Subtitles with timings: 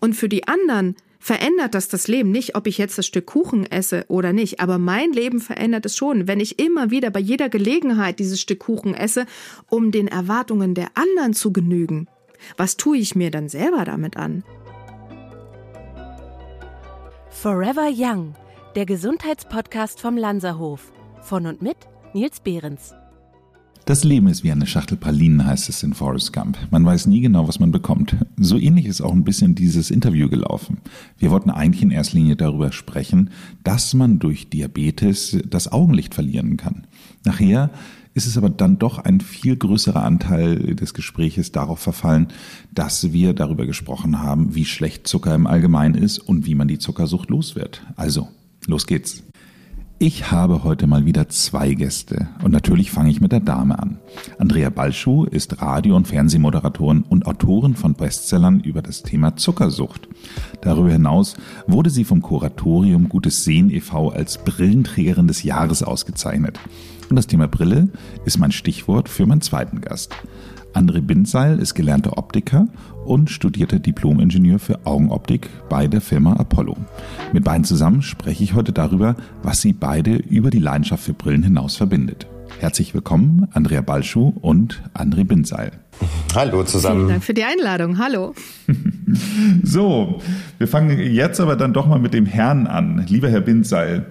[0.00, 3.66] Und für die anderen verändert das das Leben nicht, ob ich jetzt das Stück Kuchen
[3.66, 4.60] esse oder nicht.
[4.60, 8.60] Aber mein Leben verändert es schon, wenn ich immer wieder bei jeder Gelegenheit dieses Stück
[8.60, 9.26] Kuchen esse,
[9.68, 12.06] um den Erwartungen der anderen zu genügen.
[12.56, 14.44] Was tue ich mir dann selber damit an?
[17.30, 18.34] Forever Young,
[18.74, 20.92] der Gesundheitspodcast vom Lanzerhof.
[21.22, 21.76] Von und mit
[22.14, 22.94] Nils Behrens.
[23.88, 26.58] Das Leben ist wie eine Schachtel Pralinen, heißt es in Forrest Gump.
[26.70, 28.16] Man weiß nie genau, was man bekommt.
[28.36, 30.76] So ähnlich ist auch ein bisschen dieses Interview gelaufen.
[31.16, 33.30] Wir wollten eigentlich in erster Linie darüber sprechen,
[33.64, 36.86] dass man durch Diabetes das Augenlicht verlieren kann.
[37.24, 37.70] Nachher
[38.12, 42.26] ist es aber dann doch ein viel größerer Anteil des Gespräches darauf verfallen,
[42.74, 46.78] dass wir darüber gesprochen haben, wie schlecht Zucker im Allgemeinen ist und wie man die
[46.78, 47.86] Zuckersucht los wird.
[47.96, 48.28] Also,
[48.66, 49.22] los geht's.
[50.00, 53.98] Ich habe heute mal wieder zwei Gäste und natürlich fange ich mit der Dame an.
[54.38, 60.08] Andrea Balschuh ist Radio- und Fernsehmoderatorin und Autorin von Bestsellern über das Thema Zuckersucht.
[60.60, 61.34] Darüber hinaus
[61.66, 64.10] wurde sie vom Kuratorium Gutes Sehen e.V.
[64.10, 66.60] als Brillenträgerin des Jahres ausgezeichnet.
[67.10, 67.88] Und das Thema Brille
[68.24, 70.14] ist mein Stichwort für meinen zweiten Gast.
[70.74, 72.68] André Bindseil ist gelernter Optiker
[73.04, 76.76] und studierte Diplomingenieur für Augenoptik bei der Firma Apollo.
[77.32, 81.42] Mit beiden zusammen spreche ich heute darüber, was sie beide über die Leidenschaft für Brillen
[81.42, 82.26] hinaus verbindet.
[82.60, 85.72] Herzlich willkommen, Andrea Balschuh und André Bindseil.
[86.34, 87.00] Hallo zusammen.
[87.00, 87.98] Vielen Dank für die Einladung.
[87.98, 88.34] Hallo.
[89.62, 90.20] so,
[90.58, 93.04] wir fangen jetzt aber dann doch mal mit dem Herrn an.
[93.08, 94.06] Lieber Herr Bindseil,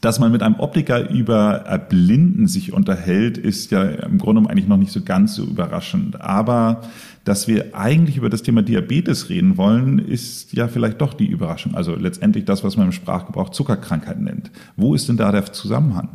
[0.00, 4.76] dass man mit einem Optiker über Erblinden sich unterhält, ist ja im Grunde eigentlich noch
[4.76, 6.20] nicht so ganz so überraschend.
[6.20, 6.82] Aber
[7.24, 11.74] dass wir eigentlich über das Thema Diabetes reden wollen, ist ja vielleicht doch die Überraschung.
[11.74, 14.50] Also letztendlich das, was man im Sprachgebrauch Zuckerkrankheit nennt.
[14.76, 16.08] Wo ist denn da der Zusammenhang?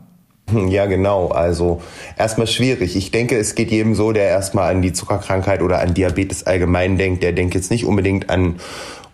[0.69, 1.29] Ja, genau.
[1.29, 1.81] Also
[2.17, 2.95] erstmal schwierig.
[2.95, 6.97] Ich denke, es geht jedem so, der erstmal an die Zuckerkrankheit oder an Diabetes allgemein
[6.97, 7.23] denkt.
[7.23, 8.55] Der denkt jetzt nicht unbedingt an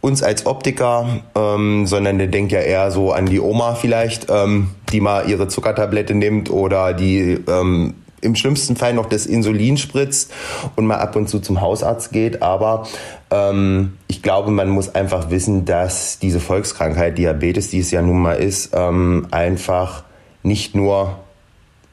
[0.02, 4.70] uns als Optiker, ähm, sondern der denkt ja eher so an die Oma vielleicht, ähm,
[4.92, 10.32] die mal ihre Zuckertablette nimmt oder die ähm, im schlimmsten Fall noch das Insulin spritzt
[10.76, 12.42] und mal ab und zu zum Hausarzt geht.
[12.42, 12.88] Aber
[13.32, 18.22] ähm, ich glaube, man muss einfach wissen, dass diese Volkskrankheit Diabetes, die es ja nun
[18.22, 20.04] mal ist, ähm, einfach
[20.44, 21.20] nicht nur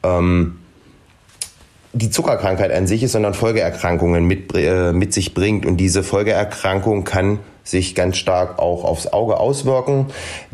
[0.02, 0.58] ähm,
[1.92, 5.64] die Zuckerkrankheit an sich ist, sondern Folgeerkrankungen mit, äh, mit sich bringt.
[5.64, 10.06] Und diese Folgeerkrankung kann sich ganz stark auch aufs Auge auswirken.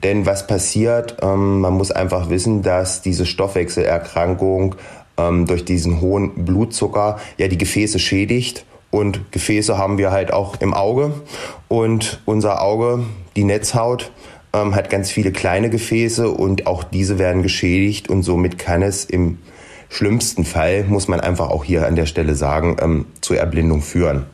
[0.02, 4.74] Denn was passiert, ähm, man muss einfach wissen, dass diese Stoffwechselerkrankung
[5.18, 8.64] ähm, durch diesen hohen Blutzucker ja die Gefäße schädigt.
[8.90, 11.12] Und Gefäße haben wir halt auch im Auge.
[11.68, 13.04] Und unser Auge,
[13.36, 14.10] die Netzhaut,
[14.52, 19.04] ähm, hat ganz viele kleine Gefäße und auch diese werden geschädigt und somit kann es
[19.04, 19.38] im
[19.88, 24.26] schlimmsten Fall, muss man einfach auch hier an der Stelle sagen, ähm, zur Erblindung führen.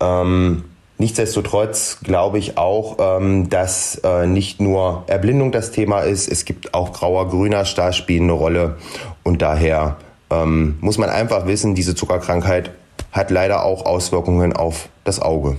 [0.00, 0.64] Ähm,
[0.98, 6.72] Nichtsdestotrotz glaube ich auch, ähm, dass äh, nicht nur Erblindung das Thema ist, es gibt
[6.72, 8.76] auch grauer, grüner Star spielen eine Rolle
[9.22, 9.98] und daher
[10.30, 12.70] ähm, muss man einfach wissen, diese Zuckerkrankheit
[13.12, 15.56] hat leider auch Auswirkungen auf das Auge.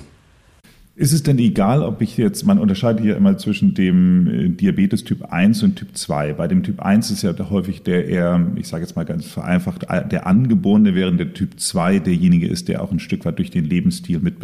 [0.95, 5.03] Ist es denn egal, ob ich jetzt, man unterscheidet hier immer zwischen dem äh, Diabetes
[5.03, 6.33] Typ 1 und Typ 2.
[6.33, 9.85] Bei dem Typ 1 ist ja häufig der eher, ich sage jetzt mal ganz vereinfacht,
[10.11, 13.65] der Angeborene, während der Typ 2 derjenige ist, der auch ein Stück weit durch den
[13.65, 14.41] Lebensstil mit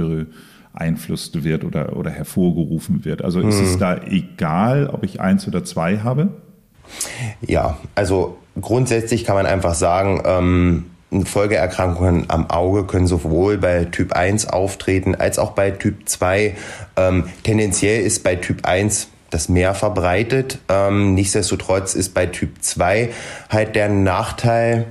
[0.74, 3.24] beeinflusst wird oder, oder hervorgerufen wird.
[3.24, 3.66] Also ist hm.
[3.66, 6.30] es da egal, ob ich 1 oder 2 habe?
[7.42, 10.86] Ja, also grundsätzlich kann man einfach sagen, ähm,
[11.26, 16.56] Folgeerkrankungen am Auge können sowohl bei Typ 1 auftreten als auch bei Typ 2.
[16.98, 20.60] Ähm, tendenziell ist bei Typ 1 das mehr verbreitet.
[20.70, 23.10] Ähm, nichtsdestotrotz ist bei Typ 2
[23.50, 24.88] halt der Nachteil,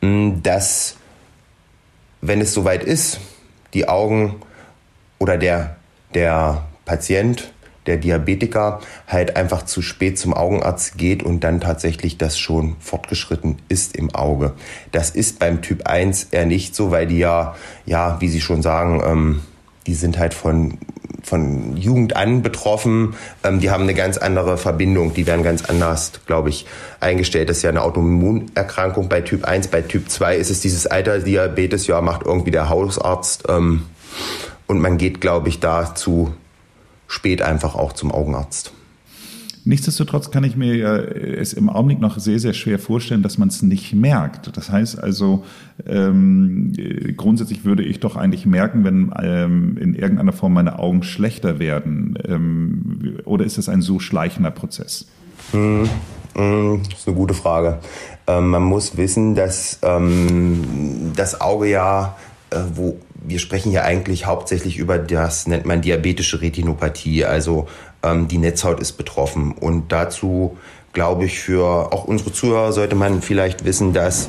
[0.00, 0.96] hm, dass
[2.20, 3.20] wenn es soweit ist,
[3.74, 4.36] die Augen
[5.18, 5.76] oder der,
[6.14, 7.52] der Patient
[7.88, 13.56] der Diabetiker halt einfach zu spät zum Augenarzt geht und dann tatsächlich das schon fortgeschritten
[13.68, 14.52] ist im Auge.
[14.92, 18.62] Das ist beim Typ 1 eher nicht so, weil die ja, ja, wie Sie schon
[18.62, 19.40] sagen, ähm,
[19.86, 20.76] die sind halt von,
[21.22, 23.14] von Jugend an betroffen.
[23.42, 25.14] Ähm, die haben eine ganz andere Verbindung.
[25.14, 26.66] Die werden ganz anders, glaube ich,
[27.00, 27.48] eingestellt.
[27.48, 29.68] Das ist ja eine Autoimmunerkrankung bei Typ 1.
[29.68, 33.44] Bei Typ 2 ist es dieses Altersdiabetes, ja, macht irgendwie der Hausarzt.
[33.48, 33.86] Ähm,
[34.68, 36.32] und man geht, glaube ich, da zu
[37.08, 38.72] spät einfach auch zum Augenarzt.
[39.64, 43.48] Nichtsdestotrotz kann ich mir ja es im Augenblick noch sehr, sehr schwer vorstellen, dass man
[43.48, 44.56] es nicht merkt.
[44.56, 45.44] Das heißt also,
[45.86, 46.72] ähm,
[47.16, 52.18] grundsätzlich würde ich doch eigentlich merken, wenn ähm, in irgendeiner Form meine Augen schlechter werden.
[52.26, 55.06] Ähm, oder ist das ein so schleichender Prozess?
[55.50, 55.86] Hm,
[56.34, 57.78] hm, das ist eine gute Frage.
[58.26, 62.16] Ähm, man muss wissen, dass ähm, das Auge ja,
[62.50, 67.68] äh, wo wir sprechen ja eigentlich hauptsächlich über das, nennt man diabetische Retinopathie, also
[68.02, 69.52] ähm, die Netzhaut ist betroffen.
[69.52, 70.56] Und dazu
[70.92, 74.28] glaube ich, für auch unsere Zuhörer sollte man vielleicht wissen, dass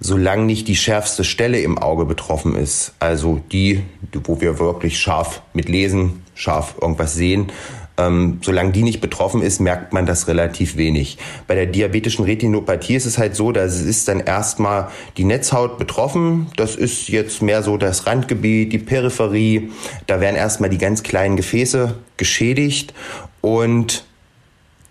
[0.00, 3.82] solange nicht die schärfste Stelle im Auge betroffen ist, also die,
[4.24, 7.52] wo wir wirklich scharf mit lesen, scharf irgendwas sehen,
[8.00, 11.18] ähm, solange die nicht betroffen ist, merkt man das relativ wenig.
[11.46, 16.48] Bei der diabetischen Retinopathie ist es halt so, es ist dann erstmal die Netzhaut betroffen.
[16.56, 19.70] Das ist jetzt mehr so das Randgebiet, die Peripherie.
[20.06, 22.94] Da werden erstmal die ganz kleinen Gefäße geschädigt
[23.40, 24.04] und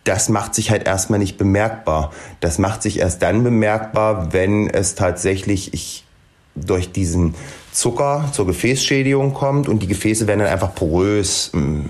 [0.04, 2.12] das macht sich halt erstmal nicht bemerkbar.
[2.40, 6.04] Das macht sich erst dann bemerkbar, wenn es tatsächlich ich,
[6.56, 7.36] durch diesen
[7.72, 11.82] Zucker zur Gefäßschädigung kommt und die Gefäße werden dann einfach porös, mm,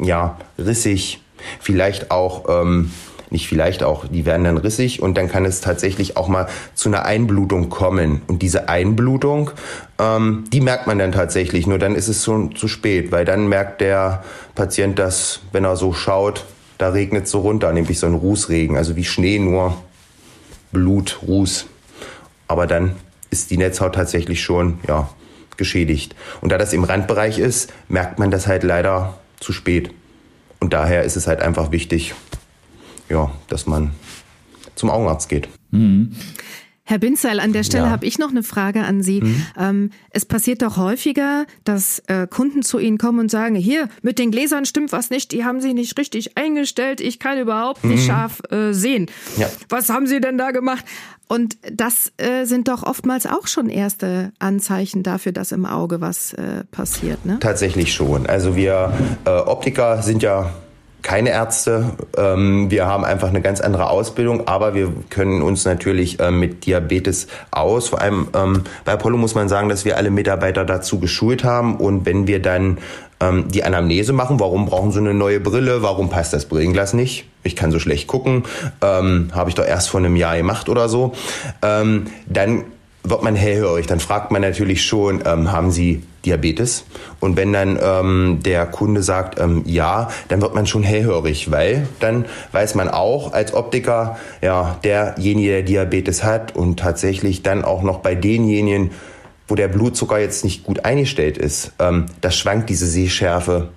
[0.00, 1.20] ja, rissig,
[1.60, 2.90] vielleicht auch, ähm,
[3.30, 6.88] nicht vielleicht auch, die werden dann rissig und dann kann es tatsächlich auch mal zu
[6.88, 8.22] einer Einblutung kommen.
[8.26, 9.52] Und diese Einblutung,
[10.00, 13.48] ähm, die merkt man dann tatsächlich, nur dann ist es schon zu spät, weil dann
[13.48, 14.24] merkt der
[14.56, 16.44] Patient das, wenn er so schaut,
[16.78, 19.76] da regnet so runter, nämlich so ein Rußregen, also wie Schnee, nur
[20.72, 21.66] Blut, Ruß.
[22.48, 22.96] Aber dann
[23.30, 25.08] ist die Netzhaut tatsächlich schon, ja,
[25.56, 26.16] geschädigt.
[26.40, 29.90] Und da das im Randbereich ist, merkt man das halt leider zu spät.
[30.60, 32.14] Und daher ist es halt einfach wichtig,
[33.08, 33.92] ja, dass man
[34.74, 35.48] zum Augenarzt geht.
[35.70, 36.14] Mhm.
[36.90, 37.90] Herr Binzeil, an der Stelle ja.
[37.90, 39.20] habe ich noch eine Frage an Sie.
[39.20, 39.46] Mhm.
[39.56, 44.18] Ähm, es passiert doch häufiger, dass äh, Kunden zu Ihnen kommen und sagen, hier, mit
[44.18, 48.02] den Gläsern stimmt was nicht, die haben Sie nicht richtig eingestellt, ich kann überhaupt nicht
[48.02, 48.06] mhm.
[48.06, 49.06] scharf äh, sehen.
[49.36, 49.48] Ja.
[49.68, 50.84] Was haben Sie denn da gemacht?
[51.28, 56.32] Und das äh, sind doch oftmals auch schon erste Anzeichen dafür, dass im Auge was
[56.32, 57.24] äh, passiert.
[57.24, 57.38] Ne?
[57.38, 58.26] Tatsächlich schon.
[58.26, 58.92] Also wir
[59.24, 60.52] äh, Optiker sind ja
[61.02, 61.90] keine Ärzte.
[62.16, 66.66] Ähm, wir haben einfach eine ganz andere Ausbildung, aber wir können uns natürlich ähm, mit
[66.66, 67.88] Diabetes aus.
[67.88, 71.76] Vor allem ähm, bei Apollo muss man sagen, dass wir alle Mitarbeiter dazu geschult haben
[71.76, 72.78] und wenn wir dann
[73.48, 77.54] die Anamnese machen, warum brauchen sie eine neue Brille, warum passt das Brillenglas nicht, ich
[77.54, 78.44] kann so schlecht gucken,
[78.80, 81.12] habe ich doch erst vor einem Jahr gemacht oder so,
[81.60, 82.64] dann
[83.02, 83.86] wird man hellhörig.
[83.86, 86.84] Dann fragt man natürlich schon, ähm, haben Sie Diabetes?
[87.20, 91.86] Und wenn dann ähm, der Kunde sagt, ähm, ja, dann wird man schon hellhörig, weil
[92.00, 97.82] dann weiß man auch als Optiker, ja, derjenige, der Diabetes hat und tatsächlich dann auch
[97.82, 98.90] noch bei denjenigen,
[99.48, 103.70] wo der Blutzucker jetzt nicht gut eingestellt ist, ähm, das schwankt diese Sehschärfe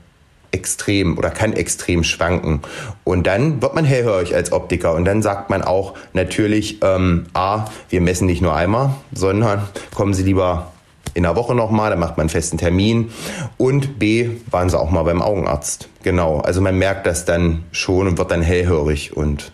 [0.54, 2.62] extrem oder kann extrem schwanken.
[3.04, 7.66] Und dann wird man hellhörig als Optiker und dann sagt man auch natürlich, ähm, A,
[7.90, 10.73] wir messen nicht nur einmal, sondern kommen Sie lieber
[11.14, 13.10] in der Woche nochmal, dann macht man einen festen Termin.
[13.58, 15.90] Und B, waren Sie auch mal beim Augenarzt.
[16.04, 19.52] Genau, also man merkt das dann schon und wird dann hellhörig und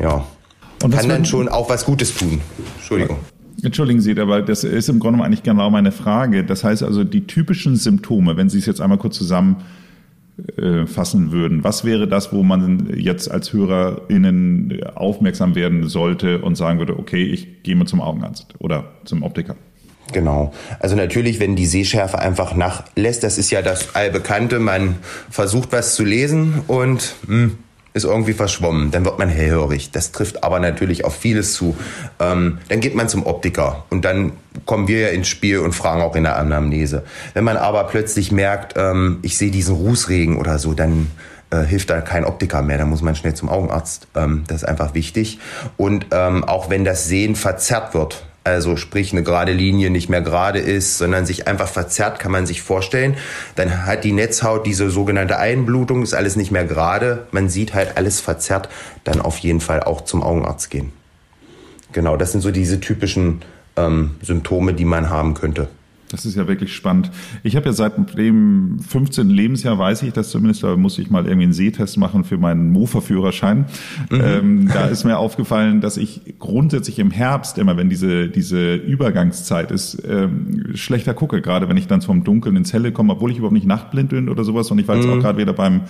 [0.00, 0.24] ja,
[0.82, 2.40] und kann dann schon auch was Gutes tun.
[2.76, 3.18] Entschuldigung.
[3.62, 6.44] Entschuldigen Sie, aber das ist im Grunde genommen eigentlich genau meine Frage.
[6.44, 9.64] Das heißt also, die typischen Symptome, wenn Sie es jetzt einmal kurz zusammen
[10.56, 11.64] äh, fassen würden.
[11.64, 17.24] Was wäre das, wo man jetzt als HörerInnen aufmerksam werden sollte und sagen würde, okay,
[17.24, 19.56] ich gehe mal zum Augenarzt oder zum Optiker?
[20.12, 20.52] Genau.
[20.80, 24.96] Also natürlich, wenn die Sehschärfe einfach nachlässt, das ist ja das Allbekannte, man
[25.30, 27.58] versucht was zu lesen und mh, hm,
[27.94, 29.90] ist irgendwie verschwommen, dann wird man hellhörig.
[29.90, 31.76] Das trifft aber natürlich auf vieles zu.
[32.20, 34.32] Ähm, dann geht man zum Optiker und dann
[34.66, 37.04] kommen wir ja ins Spiel und fragen auch in der Anamnese.
[37.34, 41.10] Wenn man aber plötzlich merkt, ähm, ich sehe diesen Rußregen oder so, dann
[41.50, 44.06] äh, hilft da kein Optiker mehr, dann muss man schnell zum Augenarzt.
[44.14, 45.38] Ähm, das ist einfach wichtig.
[45.76, 50.22] Und ähm, auch wenn das Sehen verzerrt wird, also sprich eine gerade Linie nicht mehr
[50.22, 53.16] gerade ist, sondern sich einfach verzerrt, kann man sich vorstellen.
[53.56, 57.26] Dann hat die Netzhaut diese sogenannte Einblutung, ist alles nicht mehr gerade.
[57.30, 58.68] Man sieht halt alles verzerrt,
[59.04, 60.92] dann auf jeden Fall auch zum Augenarzt gehen.
[61.92, 63.42] Genau, das sind so diese typischen
[63.76, 65.68] ähm, Symptome, die man haben könnte.
[66.08, 67.10] Das ist ja wirklich spannend.
[67.42, 69.28] Ich habe ja seit dem 15.
[69.28, 72.70] Lebensjahr, weiß ich das zumindest, da muss ich mal irgendwie einen Sehtest machen für meinen
[72.72, 73.66] Mofa-Führerschein.
[74.10, 74.20] Mhm.
[74.22, 79.70] Ähm, da ist mir aufgefallen, dass ich grundsätzlich im Herbst immer, wenn diese, diese Übergangszeit
[79.70, 83.38] ist, ähm, schlechter gucke, gerade wenn ich dann vom Dunkeln ins Helle komme, obwohl ich
[83.38, 84.70] überhaupt nicht nachtblind bin oder sowas.
[84.70, 85.14] Und ich war jetzt mhm.
[85.14, 85.82] auch gerade wieder beim,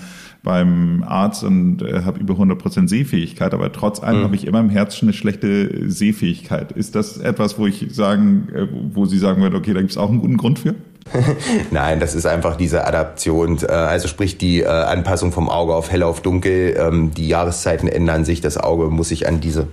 [0.42, 4.24] beim Arzt und äh, habe über 100 Prozent Sehfähigkeit, aber trotz allem mhm.
[4.24, 6.72] habe ich immer im Herzen eine schlechte Sehfähigkeit.
[6.72, 9.98] Ist das etwas, wo ich sagen, äh, wo Sie sagen würden, okay, da gibt es
[9.98, 10.74] auch auch einen guten Grund für?
[11.70, 15.90] Nein, das ist einfach diese Adaption, äh, also sprich die äh, Anpassung vom Auge auf
[15.90, 16.76] hell auf dunkel.
[16.78, 19.68] Ähm, die Jahreszeiten ändern sich, das Auge muss sich an diese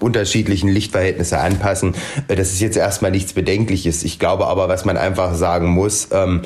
[0.00, 1.94] unterschiedlichen Lichtverhältnisse anpassen.
[2.28, 4.04] Äh, das ist jetzt erstmal nichts Bedenkliches.
[4.04, 6.42] Ich glaube aber, was man einfach sagen muss, ähm,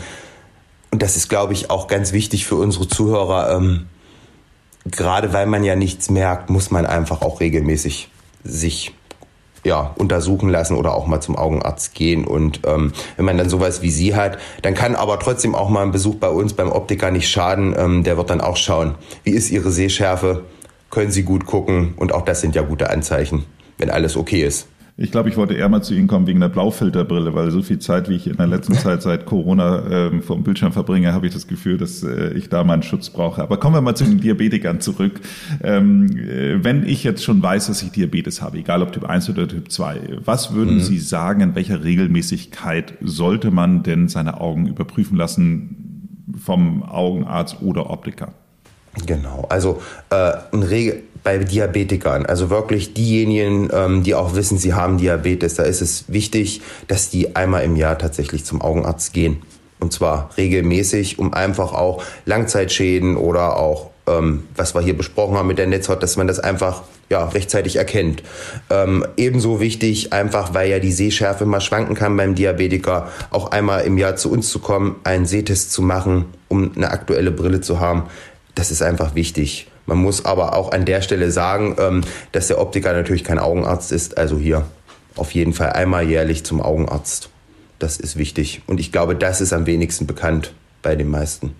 [0.90, 3.86] und das ist, glaube ich, auch ganz wichtig für unsere Zuhörer, ähm,
[4.90, 8.08] gerade weil man ja nichts merkt, muss man einfach auch regelmäßig
[8.42, 8.94] sich
[9.64, 12.24] ja, untersuchen lassen oder auch mal zum Augenarzt gehen.
[12.24, 15.82] Und ähm, wenn man dann sowas wie sie hat, dann kann aber trotzdem auch mal
[15.82, 17.74] ein Besuch bei uns beim Optiker nicht schaden.
[17.76, 20.44] Ähm, der wird dann auch schauen, wie ist ihre Sehschärfe,
[20.90, 23.44] können sie gut gucken und auch das sind ja gute Anzeichen,
[23.76, 24.68] wenn alles okay ist.
[25.00, 27.78] Ich glaube, ich wollte eher mal zu Ihnen kommen wegen der Blaufilterbrille, weil so viel
[27.78, 31.28] Zeit, wie ich in der letzten Zeit seit Corona ähm, vor dem Bildschirm verbringe, habe
[31.28, 33.40] ich das Gefühl, dass äh, ich da mal einen Schutz brauche.
[33.40, 35.20] Aber kommen wir mal zu den Diabetikern zurück.
[35.62, 39.30] Ähm, äh, wenn ich jetzt schon weiß, dass ich Diabetes habe, egal ob Typ 1
[39.30, 40.80] oder Typ 2, was würden mhm.
[40.80, 47.88] Sie sagen, in welcher Regelmäßigkeit sollte man denn seine Augen überprüfen lassen vom Augenarzt oder
[47.90, 48.32] Optiker?
[49.06, 54.74] Genau, also äh, ein Regel bei Diabetikern, also wirklich diejenigen, ähm, die auch wissen, sie
[54.74, 59.42] haben Diabetes, da ist es wichtig, dass die einmal im Jahr tatsächlich zum Augenarzt gehen.
[59.80, 65.46] Und zwar regelmäßig, um einfach auch Langzeitschäden oder auch, ähm, was wir hier besprochen haben
[65.46, 68.22] mit der Netzhaut, dass man das einfach ja, rechtzeitig erkennt.
[68.70, 73.84] Ähm, ebenso wichtig, einfach weil ja die Sehschärfe mal schwanken kann beim Diabetiker, auch einmal
[73.84, 77.80] im Jahr zu uns zu kommen, einen Sehtest zu machen, um eine aktuelle Brille zu
[77.80, 78.04] haben.
[78.54, 79.68] Das ist einfach wichtig.
[79.88, 82.02] Man muss aber auch an der Stelle sagen, ähm,
[82.32, 84.18] dass der Optiker natürlich kein Augenarzt ist.
[84.18, 84.66] Also hier
[85.16, 87.30] auf jeden Fall einmal jährlich zum Augenarzt.
[87.78, 88.60] Das ist wichtig.
[88.66, 90.52] Und ich glaube, das ist am wenigsten bekannt
[90.82, 91.54] bei den meisten.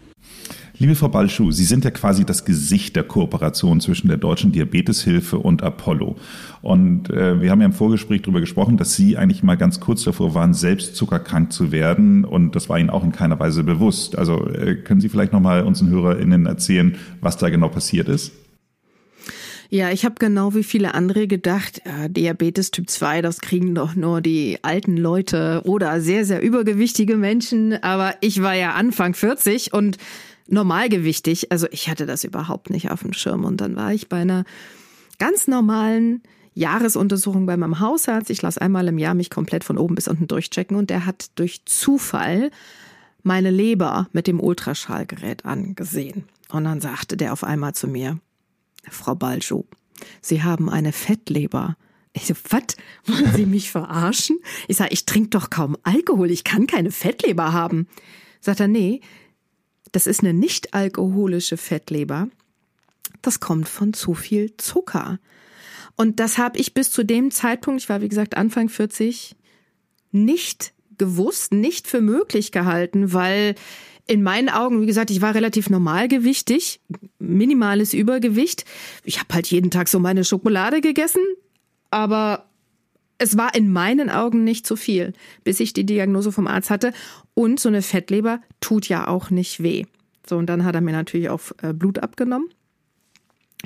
[0.80, 5.36] Liebe Frau Balschuh, Sie sind ja quasi das Gesicht der Kooperation zwischen der Deutschen Diabeteshilfe
[5.36, 6.14] und Apollo.
[6.62, 10.04] Und äh, wir haben ja im Vorgespräch darüber gesprochen, dass Sie eigentlich mal ganz kurz
[10.04, 12.24] davor waren, selbst zuckerkrank zu werden.
[12.24, 14.16] Und das war Ihnen auch in keiner Weise bewusst.
[14.16, 18.30] Also äh, können Sie vielleicht nochmal unseren HörerInnen erzählen, was da genau passiert ist?
[19.70, 23.94] Ja, ich habe genau wie viele andere gedacht, ja, Diabetes Typ 2, das kriegen doch
[23.94, 27.74] nur die alten Leute oder sehr, sehr übergewichtige Menschen.
[27.82, 29.98] Aber ich war ja Anfang 40 und
[30.46, 31.52] normalgewichtig.
[31.52, 33.44] Also ich hatte das überhaupt nicht auf dem Schirm.
[33.44, 34.44] Und dann war ich bei einer
[35.18, 36.22] ganz normalen
[36.54, 38.30] Jahresuntersuchung bei meinem Hausarzt.
[38.30, 41.26] Ich lasse einmal im Jahr mich komplett von oben bis unten durchchecken und der hat
[41.34, 42.50] durch Zufall
[43.22, 46.24] meine Leber mit dem Ultraschallgerät angesehen.
[46.50, 48.18] Und dann sagte der auf einmal zu mir,
[48.90, 49.66] Frau Baljo,
[50.20, 51.76] Sie haben eine Fettleber.
[52.12, 52.76] Ich so, was?
[53.06, 54.38] Wollen Sie mich verarschen?
[54.66, 57.88] Ich sage, ich trinke doch kaum Alkohol, ich kann keine Fettleber haben.
[58.40, 59.00] Sagt er, nee,
[59.92, 62.28] das ist eine nicht alkoholische Fettleber.
[63.22, 65.18] Das kommt von zu viel Zucker.
[65.96, 69.34] Und das habe ich bis zu dem Zeitpunkt, ich war wie gesagt Anfang 40,
[70.12, 73.54] nicht gewusst, nicht für möglich gehalten, weil
[74.08, 76.80] in meinen Augen, wie gesagt, ich war relativ normalgewichtig,
[77.18, 78.64] minimales Übergewicht.
[79.04, 81.22] Ich habe halt jeden Tag so meine Schokolade gegessen,
[81.90, 82.46] aber
[83.18, 85.12] es war in meinen Augen nicht zu viel,
[85.44, 86.92] bis ich die Diagnose vom Arzt hatte.
[87.34, 89.84] Und so eine Fettleber tut ja auch nicht weh.
[90.26, 92.48] So, und dann hat er mir natürlich auch äh, Blut abgenommen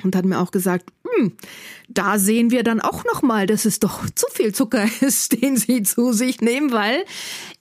[0.03, 1.33] und hat mir auch gesagt, hm,
[1.87, 5.57] da sehen wir dann auch noch mal, dass es doch zu viel Zucker ist, den
[5.57, 7.03] Sie zu sich nehmen, weil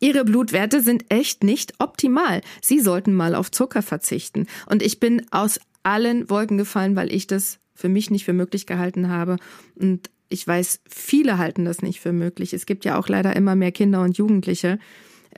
[0.00, 2.40] Ihre Blutwerte sind echt nicht optimal.
[2.62, 4.46] Sie sollten mal auf Zucker verzichten.
[4.66, 8.66] Und ich bin aus allen Wolken gefallen, weil ich das für mich nicht für möglich
[8.66, 9.36] gehalten habe.
[9.74, 12.54] Und ich weiß, viele halten das nicht für möglich.
[12.54, 14.78] Es gibt ja auch leider immer mehr Kinder und Jugendliche,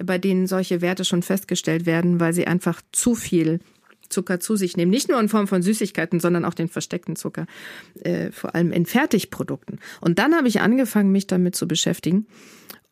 [0.03, 3.61] bei denen solche Werte schon festgestellt werden, weil sie einfach zu viel
[4.15, 4.91] Zucker zu sich nehmen.
[4.91, 7.47] Nicht nur in Form von Süßigkeiten, sondern auch den versteckten Zucker,
[8.01, 9.81] äh, vor allem in Fertigprodukten.
[10.01, 12.27] Und dann habe ich angefangen, mich damit zu beschäftigen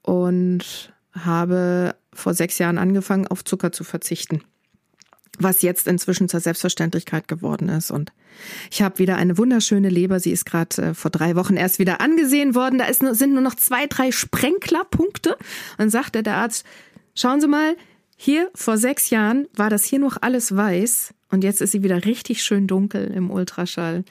[0.03, 4.43] und habe vor sechs Jahren angefangen, auf Zucker zu verzichten
[5.39, 7.91] was jetzt inzwischen zur Selbstverständlichkeit geworden ist.
[7.91, 8.13] Und
[8.71, 10.21] ich habe wieder eine wunderschöne Leber.
[10.21, 12.79] Sie ist gerade äh, vor drei Wochen erst wieder angesehen worden.
[12.79, 15.37] Da ist sind nur noch zwei, drei Sprenklerpunkte.
[15.79, 16.67] Und sagte der Arzt,
[17.15, 17.77] schauen Sie mal,
[18.25, 22.05] hier vor sechs Jahren war das hier noch alles weiß und jetzt ist sie wieder
[22.05, 24.05] richtig schön dunkel im Ultraschall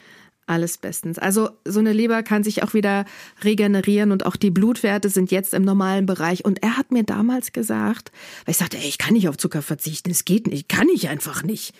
[0.47, 1.17] alles bestens.
[1.17, 3.05] Also so eine Leber kann sich auch wieder
[3.41, 6.43] regenerieren und auch die Blutwerte sind jetzt im normalen Bereich.
[6.43, 8.11] Und er hat mir damals gesagt,
[8.43, 11.07] weil ich sagte, ey, ich kann nicht auf Zucker verzichten, es geht nicht, kann ich
[11.07, 11.73] einfach nicht.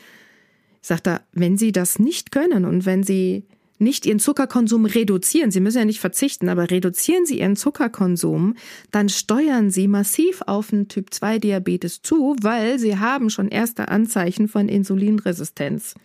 [0.81, 3.43] Ich sagte, wenn Sie das nicht können und wenn Sie
[3.81, 8.55] nicht Ihren Zuckerkonsum reduzieren, Sie müssen ja nicht verzichten, aber reduzieren Sie Ihren Zuckerkonsum,
[8.91, 14.69] dann steuern Sie massiv auf einen Typ-2-Diabetes zu, weil Sie haben schon erste Anzeichen von
[14.69, 15.95] Insulinresistenz.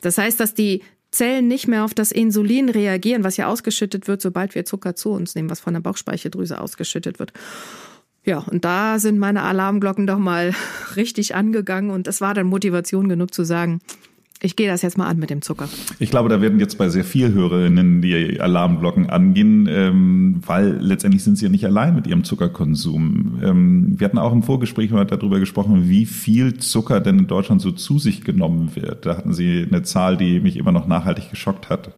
[0.00, 4.20] Das heißt, dass die Zellen nicht mehr auf das Insulin reagieren, was ja ausgeschüttet wird,
[4.20, 7.32] sobald wir Zucker zu uns nehmen, was von der Bauchspeicheldrüse ausgeschüttet wird.
[8.24, 10.54] Ja, und da sind meine Alarmglocken doch mal
[10.96, 13.80] richtig angegangen und das war dann Motivation genug zu sagen,
[14.40, 15.68] ich gehe das jetzt mal an mit dem Zucker.
[15.98, 21.24] Ich glaube, da werden jetzt bei sehr viel Hörerinnen die Alarmglocken angehen, ähm, weil letztendlich
[21.24, 23.40] sind sie ja nicht allein mit ihrem Zuckerkonsum.
[23.42, 27.60] Ähm, wir hatten auch im Vorgespräch mal darüber gesprochen, wie viel Zucker denn in Deutschland
[27.60, 29.06] so zu sich genommen wird.
[29.06, 31.96] Da hatten Sie eine Zahl, die mich immer noch nachhaltig geschockt hat.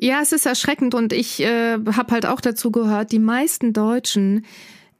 [0.00, 4.44] Ja, es ist erschreckend und ich äh, habe halt auch dazu gehört, die meisten Deutschen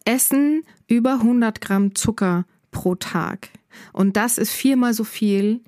[0.04, 3.50] essen über 100 Gramm Zucker pro Tag.
[3.92, 5.61] Und das ist viermal so viel,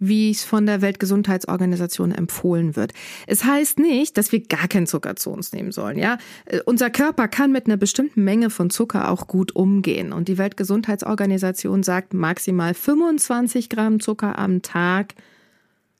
[0.00, 2.92] wie es von der Weltgesundheitsorganisation empfohlen wird.
[3.26, 6.18] Es heißt nicht, dass wir gar keinen Zucker zu uns nehmen sollen, ja.
[6.46, 10.12] Äh, unser Körper kann mit einer bestimmten Menge von Zucker auch gut umgehen.
[10.12, 15.14] Und die Weltgesundheitsorganisation sagt, maximal 25 Gramm Zucker am Tag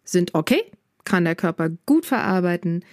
[0.04, 0.62] sind okay,
[1.04, 2.84] kann der Körper gut verarbeiten.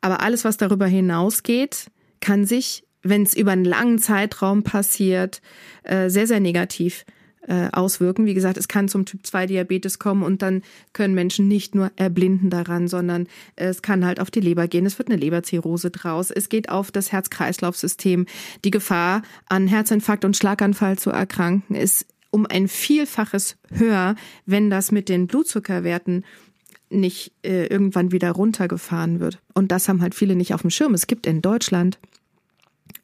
[0.00, 1.90] Aber alles, was darüber hinausgeht,
[2.20, 5.40] kann sich, wenn es über einen langen Zeitraum passiert,
[5.82, 7.04] äh, sehr, sehr negativ
[7.50, 8.26] äh, auswirken.
[8.26, 11.90] Wie gesagt, es kann zum Typ 2 Diabetes kommen und dann können Menschen nicht nur
[11.96, 13.26] erblinden daran, sondern
[13.56, 14.86] es kann halt auf die Leber gehen.
[14.86, 16.30] Es wird eine Leberzirrhose draus.
[16.30, 18.26] Es geht auf das Herz-Kreislauf-System.
[18.64, 24.14] Die Gefahr, an Herzinfarkt und Schlaganfall zu erkranken, ist um ein Vielfaches höher,
[24.46, 26.24] wenn das mit den Blutzuckerwerten
[26.88, 29.40] nicht äh, irgendwann wieder runtergefahren wird.
[29.54, 30.94] Und das haben halt viele nicht auf dem Schirm.
[30.94, 31.98] Es gibt in Deutschland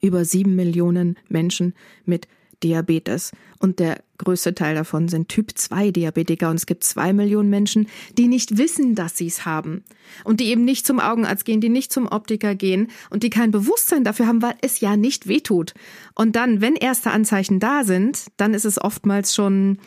[0.00, 1.74] über sieben Millionen Menschen
[2.04, 2.28] mit
[2.62, 3.32] Diabetes.
[3.58, 6.50] Und der größte Teil davon sind Typ-2-Diabetiker.
[6.50, 9.84] Und es gibt zwei Millionen Menschen, die nicht wissen, dass sie es haben.
[10.24, 13.50] Und die eben nicht zum Augenarzt gehen, die nicht zum Optiker gehen und die kein
[13.50, 15.74] Bewusstsein dafür haben, weil es ja nicht wehtut.
[16.14, 19.78] Und dann, wenn erste Anzeichen da sind, dann ist es oftmals schon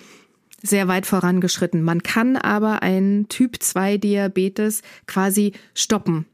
[0.61, 1.81] sehr weit vorangeschritten.
[1.81, 6.25] Man kann aber ein Typ-2-Diabetes quasi stoppen.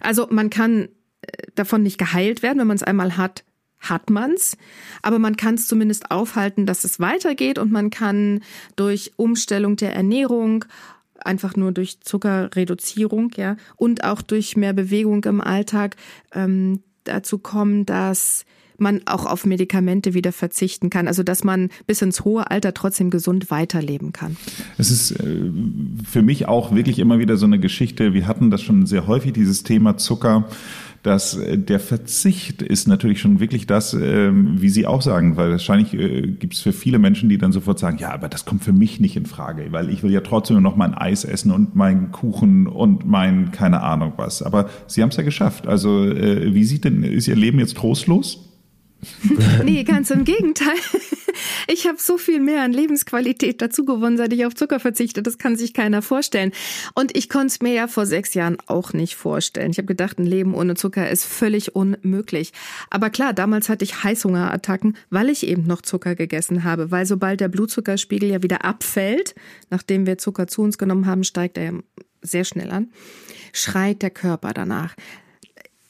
[0.00, 0.88] Also man kann
[1.22, 3.44] äh, davon nicht geheilt werden, wenn man es einmal hat,
[3.80, 4.56] hat man's,
[5.02, 8.40] aber man kann es zumindest aufhalten, dass es weitergeht und man kann
[8.76, 10.64] durch Umstellung der Ernährung
[11.18, 15.96] einfach nur durch Zuckerreduzierung, ja, und auch durch mehr Bewegung im Alltag
[16.32, 18.44] ähm, dazu kommen, dass
[18.80, 21.06] man auch auf Medikamente wieder verzichten kann.
[21.06, 24.36] Also dass man bis ins hohe Alter trotzdem gesund weiterleben kann.
[24.78, 25.50] Es ist äh,
[26.10, 28.14] für mich auch wirklich immer wieder so eine Geschichte.
[28.14, 30.48] Wir hatten das schon sehr häufig, dieses Thema Zucker
[31.02, 35.50] dass äh, der Verzicht ist natürlich schon wirklich das, ähm, wie Sie auch sagen, weil
[35.50, 38.64] wahrscheinlich äh, gibt es für viele Menschen, die dann sofort sagen, ja, aber das kommt
[38.64, 41.74] für mich nicht in Frage, weil ich will ja trotzdem noch mein Eis essen und
[41.74, 44.42] meinen Kuchen und mein keine Ahnung was.
[44.42, 45.66] Aber Sie haben es ja geschafft.
[45.66, 48.49] Also äh, wie sieht denn, ist Ihr Leben jetzt trostlos?
[49.64, 50.76] nee, ganz im Gegenteil.
[51.68, 55.22] Ich habe so viel mehr an Lebensqualität dazu gewonnen, seit ich auf Zucker verzichte.
[55.22, 56.52] Das kann sich keiner vorstellen.
[56.94, 59.70] Und ich konnte es mir ja vor sechs Jahren auch nicht vorstellen.
[59.70, 62.52] Ich habe gedacht, ein Leben ohne Zucker ist völlig unmöglich.
[62.90, 66.90] Aber klar, damals hatte ich Heißhungerattacken, weil ich eben noch Zucker gegessen habe.
[66.90, 69.34] Weil sobald der Blutzuckerspiegel ja wieder abfällt,
[69.70, 71.74] nachdem wir Zucker zu uns genommen haben, steigt er
[72.22, 72.90] sehr schnell an,
[73.52, 74.94] schreit der Körper danach.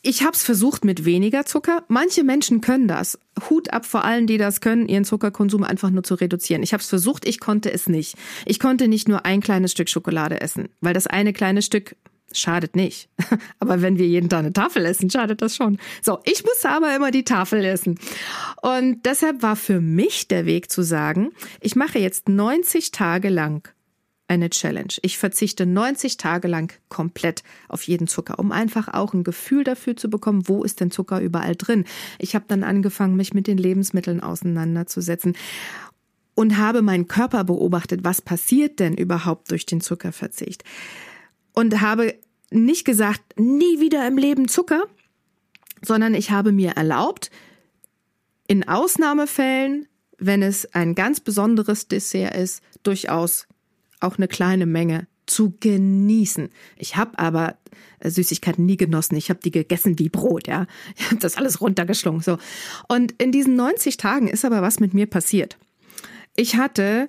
[0.03, 1.85] Ich habe es versucht mit weniger Zucker.
[1.89, 3.19] Manche Menschen können das.
[3.51, 6.63] Hut ab vor allen, die das können, ihren Zuckerkonsum einfach nur zu reduzieren.
[6.63, 8.17] Ich habe es versucht, ich konnte es nicht.
[8.47, 11.97] Ich konnte nicht nur ein kleines Stück Schokolade essen, weil das eine kleine Stück
[12.33, 13.11] schadet nicht.
[13.59, 15.79] Aber wenn wir jeden Tag eine Tafel essen, schadet das schon.
[16.01, 17.99] So, ich musste aber immer die Tafel essen.
[18.63, 23.69] Und deshalb war für mich der Weg zu sagen, ich mache jetzt 90 Tage lang
[24.31, 24.95] eine Challenge.
[25.03, 29.97] Ich verzichte 90 Tage lang komplett auf jeden Zucker, um einfach auch ein Gefühl dafür
[29.97, 31.85] zu bekommen, wo ist denn Zucker überall drin.
[32.19, 35.37] Ich habe dann angefangen, mich mit den Lebensmitteln auseinanderzusetzen
[36.37, 40.63] und habe meinen Körper beobachtet, was passiert denn überhaupt durch den Zuckerverzicht.
[41.53, 42.15] Und habe
[42.53, 44.85] nicht gesagt, nie wieder im Leben Zucker,
[45.83, 47.33] sondern ich habe mir erlaubt,
[48.47, 49.89] in Ausnahmefällen,
[50.19, 53.49] wenn es ein ganz besonderes Dessert ist, durchaus
[54.01, 56.49] auch eine kleine Menge zu genießen.
[56.77, 57.57] Ich habe aber
[58.01, 59.17] äh, Süßigkeiten nie genossen.
[59.17, 60.67] Ich habe die gegessen wie Brot, ja.
[60.97, 62.39] Ich habe das alles runtergeschlungen so.
[62.89, 65.57] Und in diesen 90 Tagen ist aber was mit mir passiert.
[66.37, 67.09] Ich hatte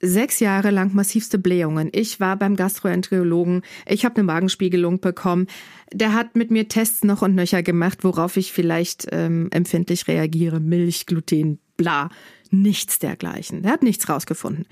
[0.00, 1.90] sechs Jahre lang massivste Blähungen.
[1.92, 3.62] Ich war beim Gastroenterologen.
[3.86, 5.46] Ich habe eine Magenspiegelung bekommen.
[5.92, 10.58] Der hat mit mir Tests noch und nöcher gemacht, worauf ich vielleicht ähm, empfindlich reagiere.
[10.58, 12.08] Milch, Gluten, bla.
[12.50, 13.62] Nichts dergleichen.
[13.64, 14.66] Er hat nichts rausgefunden.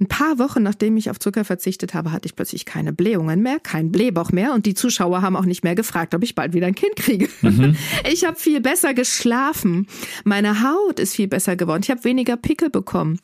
[0.00, 3.58] Ein paar Wochen nachdem ich auf Zucker verzichtet habe, hatte ich plötzlich keine Blähungen mehr,
[3.58, 6.68] kein Blähbauch mehr und die Zuschauer haben auch nicht mehr gefragt, ob ich bald wieder
[6.68, 7.28] ein Kind kriege.
[7.42, 7.76] Mhm.
[8.10, 9.86] Ich habe viel besser geschlafen.
[10.24, 11.82] Meine Haut ist viel besser geworden.
[11.82, 13.18] Ich habe weniger Pickel bekommen.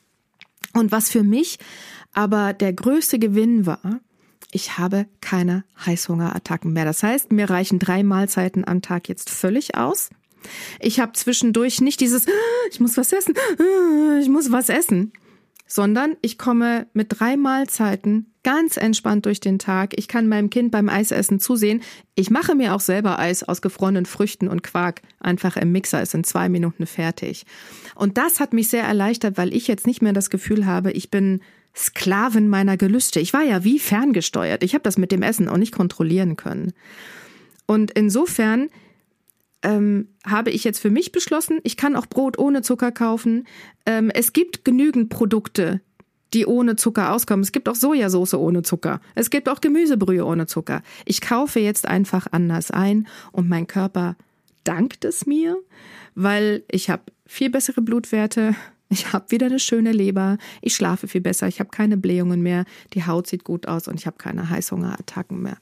[0.73, 1.59] Und was für mich
[2.13, 4.01] aber der größte Gewinn war,
[4.51, 6.85] ich habe keine Heißhungerattacken mehr.
[6.85, 10.11] Das heißt, mir reichen drei Mahlzeiten am Tag jetzt völlig aus.
[10.81, 12.27] Ich habe zwischendurch nicht dieses,
[12.71, 13.35] ich muss was essen,
[14.21, 15.13] ich muss was essen
[15.75, 19.99] sondern ich komme mit drei Mahlzeiten ganz entspannt durch den Tag.
[19.99, 21.83] Ich kann meinem Kind beim Eisessen zusehen.
[22.15, 26.01] Ich mache mir auch selber Eis aus gefrorenen Früchten und Quark einfach im Mixer.
[26.01, 27.45] Ist in zwei Minuten fertig.
[27.97, 31.11] Und das hat mich sehr erleichtert, weil ich jetzt nicht mehr das Gefühl habe, ich
[31.11, 31.41] bin
[31.75, 33.19] Sklavin meiner Gelüste.
[33.19, 34.63] Ich war ja wie ferngesteuert.
[34.63, 36.73] Ich habe das mit dem Essen auch nicht kontrollieren können.
[37.67, 38.71] Und insofern
[39.65, 43.47] ähm, habe ich jetzt für mich beschlossen, ich kann auch Brot ohne Zucker kaufen.
[43.87, 45.81] Ähm, es gibt genügend Produkte,
[46.35, 47.43] die ohne Zucker auskommen.
[47.43, 49.01] Es gibt auch Sojasauce ohne Zucker.
[49.15, 50.83] Es gibt auch Gemüsebrühe ohne Zucker.
[51.05, 54.17] Ich kaufe jetzt einfach anders ein und mein Körper
[54.65, 55.57] dankt es mir,
[56.15, 58.55] weil ich habe viel bessere Blutwerte,
[58.91, 62.65] ich habe wieder eine schöne Leber, ich schlafe viel besser, ich habe keine Blähungen mehr,
[62.93, 65.57] die Haut sieht gut aus und ich habe keine Heißhungerattacken mehr.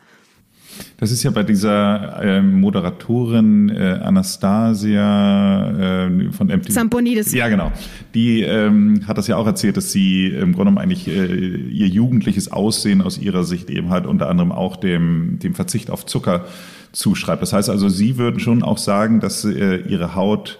[0.96, 5.70] Das ist ja bei dieser äh, Moderatorin äh, Anastasia
[6.06, 6.72] äh, von MTV.
[6.72, 7.32] Samponides.
[7.32, 7.72] Ja, genau.
[8.14, 11.88] Die ähm, hat das ja auch erzählt, dass sie im Grunde genommen eigentlich äh, ihr
[11.88, 16.46] jugendliches Aussehen aus ihrer Sicht eben halt unter anderem auch dem, dem Verzicht auf Zucker
[16.92, 17.42] zuschreibt.
[17.42, 20.58] Das heißt also, Sie würden schon auch sagen, dass äh, Ihre Haut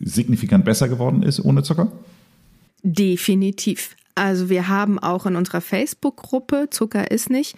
[0.00, 1.90] signifikant besser geworden ist ohne Zucker?
[2.82, 3.96] Definitiv.
[4.14, 7.56] Also wir haben auch in unserer Facebook-Gruppe Zucker ist nicht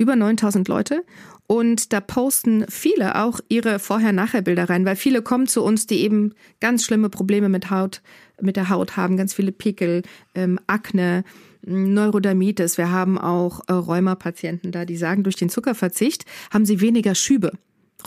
[0.00, 1.04] über 9000 Leute
[1.46, 6.32] und da posten viele auch ihre Vorher-Nachher-Bilder rein, weil viele kommen zu uns, die eben
[6.60, 8.02] ganz schlimme Probleme mit Haut,
[8.40, 10.02] mit der Haut haben, ganz viele Pickel,
[10.34, 11.24] ähm, Akne,
[11.62, 12.78] Neurodermitis.
[12.78, 17.52] Wir haben auch äh, Rheuma-Patienten da, die sagen, durch den Zuckerverzicht haben sie weniger Schübe.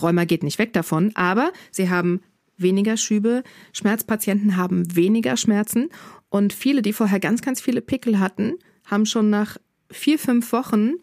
[0.01, 2.21] Rheuma geht nicht weg davon, aber sie haben
[2.58, 3.43] weniger Schübe.
[3.73, 5.89] Schmerzpatienten haben weniger Schmerzen
[6.29, 8.53] und viele, die vorher ganz, ganz viele Pickel hatten,
[8.86, 9.58] haben schon nach
[9.91, 10.93] vier, fünf Wochen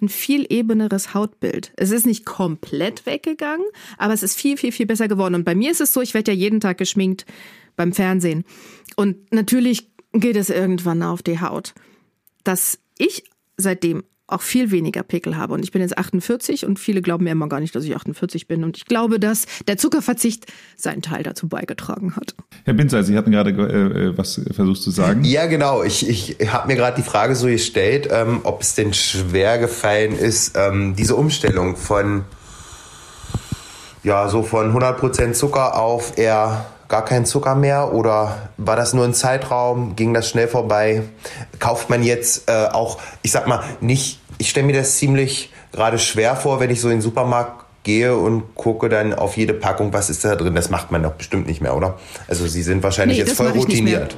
[0.00, 1.72] ein viel ebeneres Hautbild.
[1.76, 5.34] Es ist nicht komplett weggegangen, aber es ist viel, viel, viel besser geworden.
[5.34, 7.26] Und bei mir ist es so, ich werde ja jeden Tag geschminkt
[7.76, 8.44] beim Fernsehen.
[8.96, 11.74] Und natürlich geht es irgendwann auf die Haut.
[12.44, 13.24] Dass ich
[13.56, 15.54] seitdem auch viel weniger Pickel habe.
[15.54, 18.46] Und ich bin jetzt 48 und viele glauben mir immer gar nicht, dass ich 48
[18.46, 18.64] bin.
[18.64, 22.34] Und ich glaube, dass der Zuckerverzicht seinen Teil dazu beigetragen hat.
[22.64, 25.24] Herr Binzer, Sie hatten gerade äh, äh, was versucht zu sagen.
[25.24, 25.82] Ja, genau.
[25.82, 30.16] Ich, ich habe mir gerade die Frage so gestellt, ähm, ob es denn schwer gefallen
[30.16, 32.24] ist, ähm, diese Umstellung von
[34.02, 39.04] ja so von 100% Zucker auf eher gar kein Zucker mehr oder war das nur
[39.04, 39.96] ein Zeitraum?
[39.96, 41.02] Ging das schnell vorbei?
[41.58, 45.98] Kauft man jetzt äh, auch, ich sag mal, nicht, ich stelle mir das ziemlich gerade
[45.98, 49.92] schwer vor, wenn ich so in den Supermarkt gehe und gucke dann auf jede Packung,
[49.92, 50.54] was ist da drin.
[50.54, 51.98] Das macht man doch bestimmt nicht mehr, oder?
[52.26, 54.16] Also Sie sind wahrscheinlich nee, jetzt voll routiniert.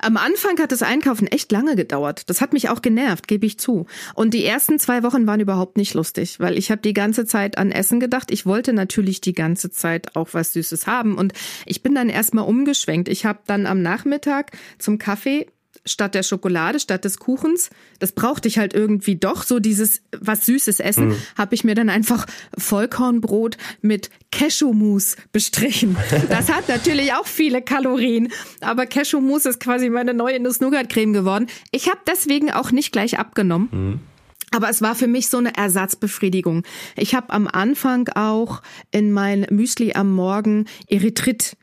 [0.00, 2.28] Am Anfang hat das Einkaufen echt lange gedauert.
[2.28, 3.86] Das hat mich auch genervt, gebe ich zu.
[4.14, 7.58] Und die ersten zwei Wochen waren überhaupt nicht lustig, weil ich habe die ganze Zeit
[7.58, 8.30] an Essen gedacht.
[8.30, 11.16] Ich wollte natürlich die ganze Zeit auch was Süßes haben.
[11.16, 11.32] Und
[11.66, 13.08] ich bin dann erstmal umgeschwenkt.
[13.08, 15.46] Ich habe dann am Nachmittag zum Kaffee
[15.84, 20.46] statt der Schokolade, statt des Kuchens, das brauchte ich halt irgendwie doch, so dieses was
[20.46, 21.16] Süßes essen, mhm.
[21.36, 25.96] habe ich mir dann einfach Vollkornbrot mit Cashewmus bestrichen.
[26.28, 28.28] Das hat natürlich auch viele Kalorien,
[28.60, 31.46] aber Cashewmus ist quasi meine neue Nuss-Nougat-Creme geworden.
[31.70, 33.68] Ich habe deswegen auch nicht gleich abgenommen.
[33.72, 34.00] Mhm.
[34.54, 36.62] Aber es war für mich so eine Ersatzbefriedigung.
[36.94, 41.56] Ich habe am Anfang auch in mein Müsli am Morgen Erythrit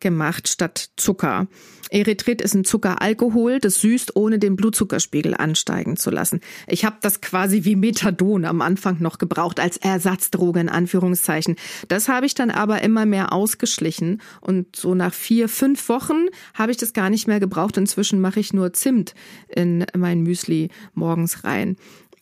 [0.00, 1.46] gemacht statt Zucker.
[1.90, 6.40] Erythrit ist ein Zuckeralkohol, das süßt, ohne den Blutzuckerspiegel ansteigen zu lassen.
[6.66, 11.56] Ich habe das quasi wie Methadon am Anfang noch gebraucht, als Ersatzdroge in Anführungszeichen.
[11.88, 16.72] Das habe ich dann aber immer mehr ausgeschlichen und so nach vier, fünf Wochen habe
[16.72, 17.76] ich das gar nicht mehr gebraucht.
[17.76, 19.14] Inzwischen mache ich nur Zimt
[19.48, 21.76] in mein Müsli morgens rein.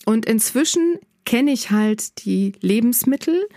[0.05, 3.49] Und inzwischen kenne ich halt die Lebensmittel,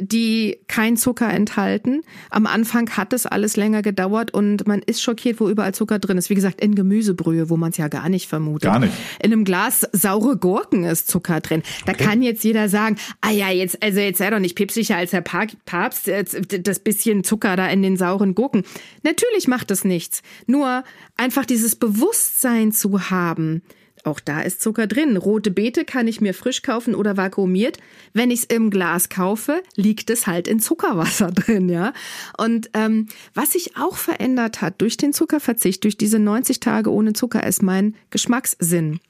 [0.00, 2.02] die kein Zucker enthalten.
[2.30, 6.18] Am Anfang hat es alles länger gedauert und man ist schockiert, wo überall Zucker drin
[6.18, 6.30] ist.
[6.30, 8.70] Wie gesagt, in Gemüsebrühe, wo man es ja gar nicht vermutet.
[8.70, 8.92] Gar nicht.
[9.22, 11.62] In einem Glas saure Gurken ist Zucker drin.
[11.86, 12.04] Da okay.
[12.04, 15.22] kann jetzt jeder sagen, ah ja, jetzt, also jetzt sei doch nicht päpstlicher als der
[15.22, 18.64] Papst, das bisschen Zucker da in den sauren Gurken.
[19.02, 20.22] Natürlich macht es nichts.
[20.46, 20.84] Nur
[21.16, 23.62] einfach dieses Bewusstsein zu haben,
[24.04, 25.16] auch da ist Zucker drin.
[25.16, 27.78] Rote Beete kann ich mir frisch kaufen oder vakuumiert.
[28.12, 31.92] Wenn ich es im Glas kaufe, liegt es halt in Zuckerwasser drin, ja.
[32.38, 37.12] Und ähm, was sich auch verändert hat durch den Zuckerverzicht, durch diese 90 Tage ohne
[37.12, 39.00] Zucker, ist mein Geschmackssinn.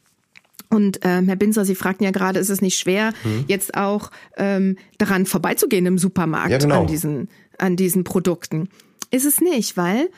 [0.68, 3.44] Und ähm, Herr Binzer, Sie fragten ja gerade, ist es nicht schwer, mhm.
[3.48, 6.83] jetzt auch ähm, daran vorbeizugehen im Supermarkt ja, genau.
[6.83, 7.29] an diesen
[7.61, 8.68] an diesen Produkten?
[9.11, 10.09] Ist es nicht, weil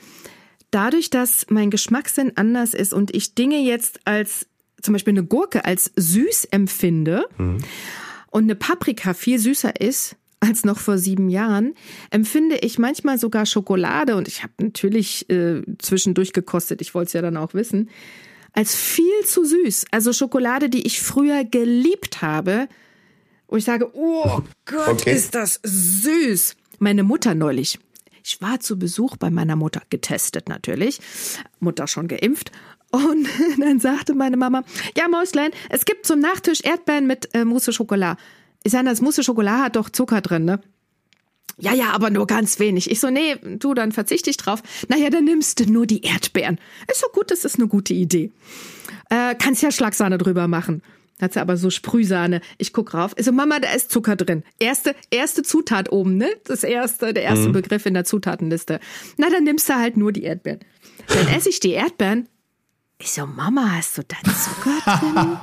[0.71, 4.47] dadurch, dass mein Geschmackssinn anders ist und ich Dinge jetzt als
[4.83, 7.59] zum Beispiel eine Gurke als süß empfinde mhm.
[8.31, 11.75] und eine Paprika viel süßer ist als noch vor sieben Jahren,
[12.11, 17.13] empfinde ich manchmal sogar Schokolade, und ich habe natürlich äh, zwischendurch gekostet, ich wollte es
[17.13, 17.91] ja dann auch wissen,
[18.53, 19.87] als viel zu süß.
[19.93, 22.69] Also Schokolade, die ich früher geliebt habe,
[23.47, 25.15] wo ich sage, oh Gott, okay.
[25.15, 26.57] ist das süß.
[26.81, 27.79] Meine Mutter neulich.
[28.25, 31.01] Ich war zu Besuch bei meiner Mutter, getestet natürlich,
[31.61, 32.53] Mutter schon geimpft
[32.93, 33.27] Und
[33.59, 34.63] dann sagte meine Mama,
[34.97, 38.21] ja Mäuslein, es gibt zum Nachtisch Erdbeeren mit äh, Mousse Schokolade.
[38.63, 40.61] Ich sage, das Mousse Schokolade hat doch Zucker drin, ne?
[41.59, 42.91] Ja, ja, aber nur ganz wenig.
[42.91, 44.63] Ich so, nee, du, dann verzichte ich drauf.
[44.89, 46.59] Naja, dann nimmst du nur die Erdbeeren.
[46.91, 48.31] Ist so gut, das ist eine gute Idee.
[49.11, 50.83] Äh, kannst ja Schlagsahne drüber machen.
[51.21, 52.41] Hat sie aber so Sprühsahne.
[52.59, 53.13] Ich guck rauf.
[53.17, 54.43] Ich so, Mama, da ist Zucker drin.
[54.59, 56.29] Erste, erste Zutat oben, ne?
[56.45, 57.53] Das erste, der erste mhm.
[57.53, 58.81] Begriff in der Zutatenliste.
[59.19, 60.61] Na, dann nimmst du halt nur die Erdbeeren.
[61.07, 62.29] Dann esse ich die Erdbeeren.
[63.05, 65.37] Ich so, Mama, hast du da Zucker drin?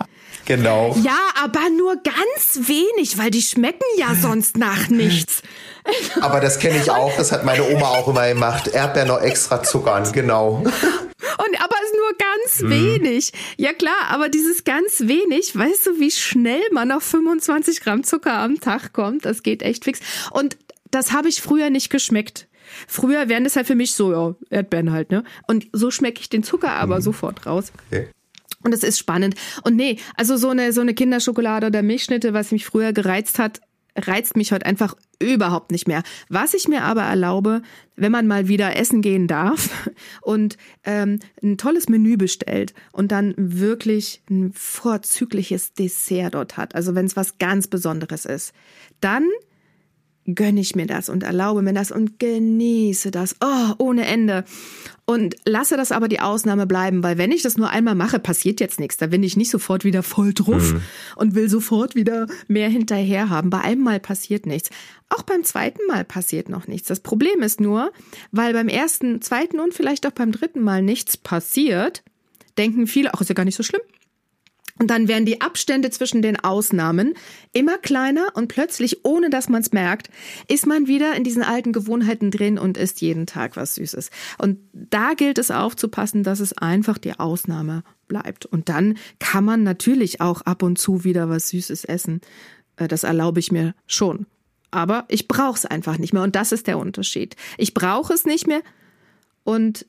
[0.45, 0.95] Genau.
[1.03, 5.41] Ja, aber nur ganz wenig, weil die schmecken ja sonst nach nichts.
[6.21, 8.67] Aber das kenne ich auch, das hat meine Oma auch immer gemacht.
[8.69, 10.63] Erdbeeren noch extra zuckern, genau.
[10.63, 12.69] Und aber es nur ganz mhm.
[12.69, 13.31] wenig.
[13.57, 18.33] Ja klar, aber dieses ganz wenig, weißt du, wie schnell man auf 25 Gramm Zucker
[18.33, 19.25] am Tag kommt?
[19.25, 19.99] Das geht echt fix.
[20.31, 20.57] Und
[20.91, 22.47] das habe ich früher nicht geschmeckt.
[22.87, 25.23] Früher wären das halt für mich so, ja, Erdbeeren halt, ne?
[25.47, 27.01] Und so schmecke ich den Zucker aber mhm.
[27.01, 27.71] sofort raus.
[27.87, 28.09] Okay.
[28.63, 29.35] Und es ist spannend.
[29.63, 33.61] Und nee, also so eine, so eine Kinderschokolade oder Milchschnitte, was mich früher gereizt hat,
[33.95, 36.03] reizt mich heute einfach überhaupt nicht mehr.
[36.29, 37.61] Was ich mir aber erlaube,
[37.95, 39.69] wenn man mal wieder essen gehen darf
[40.21, 46.95] und ähm, ein tolles Menü bestellt und dann wirklich ein vorzügliches Dessert dort hat, also
[46.95, 48.53] wenn es was ganz Besonderes ist,
[49.01, 49.27] dann
[50.35, 53.35] gönne ich mir das und erlaube mir das und genieße das.
[53.41, 54.45] Oh, ohne Ende.
[55.05, 58.59] Und lasse das aber die Ausnahme bleiben, weil wenn ich das nur einmal mache, passiert
[58.59, 58.97] jetzt nichts.
[58.97, 60.81] Da bin ich nicht sofort wieder voll drauf mhm.
[61.15, 63.49] und will sofort wieder mehr hinterher haben.
[63.49, 64.69] Bei einem Mal passiert nichts.
[65.09, 66.87] Auch beim zweiten Mal passiert noch nichts.
[66.87, 67.91] Das Problem ist nur,
[68.31, 72.03] weil beim ersten, zweiten und vielleicht auch beim dritten Mal nichts passiert,
[72.59, 73.81] denken viele, ach, ist ja gar nicht so schlimm.
[74.79, 77.13] Und dann werden die Abstände zwischen den Ausnahmen
[77.51, 80.09] immer kleiner und plötzlich, ohne dass man es merkt,
[80.47, 84.09] ist man wieder in diesen alten Gewohnheiten drin und isst jeden Tag was Süßes.
[84.37, 88.45] Und da gilt es aufzupassen, dass es einfach die Ausnahme bleibt.
[88.45, 92.21] Und dann kann man natürlich auch ab und zu wieder was Süßes essen.
[92.77, 94.27] Äh, das erlaube ich mir schon.
[94.71, 96.23] Aber ich brauche es einfach nicht mehr.
[96.23, 97.35] Und das ist der Unterschied.
[97.57, 98.61] Ich brauche es nicht mehr
[99.43, 99.85] und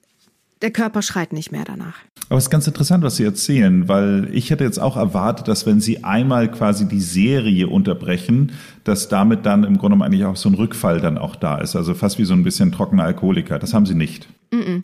[0.63, 1.99] der Körper schreit nicht mehr danach.
[2.29, 5.67] Aber es ist ganz interessant, was Sie erzählen, weil ich hätte jetzt auch erwartet, dass
[5.67, 8.53] wenn Sie einmal quasi die Serie unterbrechen,
[8.85, 11.77] dass damit dann im Grunde eigentlich auch so ein Rückfall dann auch da ist.
[11.77, 13.59] Also fast wie so ein bisschen trockener Alkoholiker.
[13.59, 14.29] Das haben Sie nicht.
[14.53, 14.83] Mm -mm.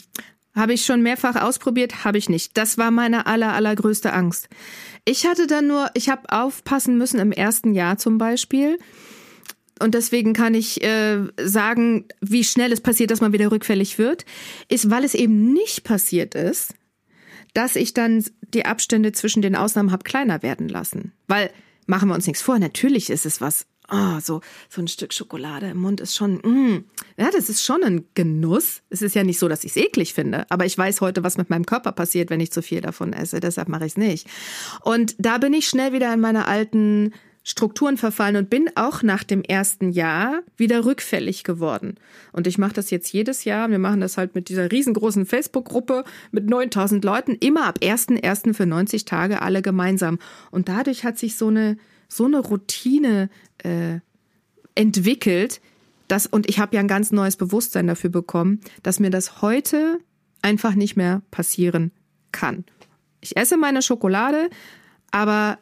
[0.56, 2.56] Habe ich schon mehrfach ausprobiert, habe ich nicht.
[2.56, 4.48] Das war meine aller, allergrößte Angst.
[5.04, 8.78] Ich hatte dann nur, ich habe aufpassen müssen im ersten Jahr zum Beispiel
[9.80, 14.24] und deswegen kann ich äh, sagen, wie schnell es passiert, dass man wieder rückfällig wird,
[14.68, 16.74] ist, weil es eben nicht passiert ist,
[17.52, 21.12] dass ich dann die Abstände zwischen den Ausnahmen habe kleiner werden lassen.
[21.26, 21.50] Weil,
[21.86, 25.68] machen wir uns nichts vor, natürlich ist es was, oh, so, so ein Stück Schokolade
[25.70, 26.84] im Mund ist schon, mm,
[27.18, 28.82] ja, das ist schon ein Genuss.
[28.90, 31.38] Es ist ja nicht so, dass ich es eklig finde, aber ich weiß heute, was
[31.38, 34.26] mit meinem Körper passiert, wenn ich zu viel davon esse, deshalb mache ich es nicht.
[34.82, 37.12] Und da bin ich schnell wieder in meine alten
[37.48, 41.94] Strukturen verfallen und bin auch nach dem ersten Jahr wieder rückfällig geworden.
[42.32, 43.70] Und ich mache das jetzt jedes Jahr.
[43.70, 48.52] Wir machen das halt mit dieser riesengroßen Facebook-Gruppe mit 9000 Leuten, immer ab 1.1.
[48.52, 50.18] für 90 Tage alle gemeinsam.
[50.50, 51.76] Und dadurch hat sich so eine,
[52.08, 54.00] so eine Routine äh,
[54.74, 55.60] entwickelt,
[56.08, 60.00] dass, und ich habe ja ein ganz neues Bewusstsein dafür bekommen, dass mir das heute
[60.42, 61.92] einfach nicht mehr passieren
[62.32, 62.64] kann.
[63.20, 64.50] Ich esse meine Schokolade,
[65.12, 65.58] aber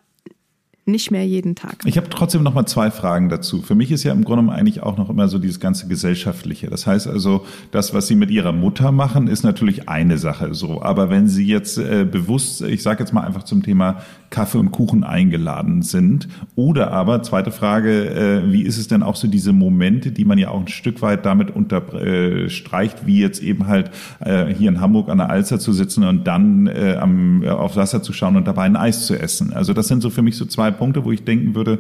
[0.87, 1.77] nicht mehr jeden Tag.
[1.85, 3.63] Ich habe trotzdem noch mal zwei Fragen dazu.
[3.63, 6.69] Für mich ist ja im Grunde eigentlich auch noch immer so dieses ganze gesellschaftliche.
[6.69, 10.83] Das heißt also, das, was Sie mit Ihrer Mutter machen, ist natürlich eine Sache so.
[10.83, 14.03] Aber wenn Sie jetzt äh, bewusst, ich sage jetzt mal einfach zum Thema
[14.35, 19.15] Kaffee und Kuchen eingeladen sind, oder aber zweite Frage, äh, wie ist es denn auch
[19.15, 23.41] so diese Momente, die man ja auch ein Stück weit damit unterstreicht, äh, wie jetzt
[23.41, 27.45] eben halt äh, hier in Hamburg an der Alster zu sitzen und dann äh, am,
[27.45, 29.53] äh, auf Wasser zu schauen und dabei ein Eis zu essen.
[29.53, 31.79] Also das sind so für mich so zwei Punkte, wo ich denken würde,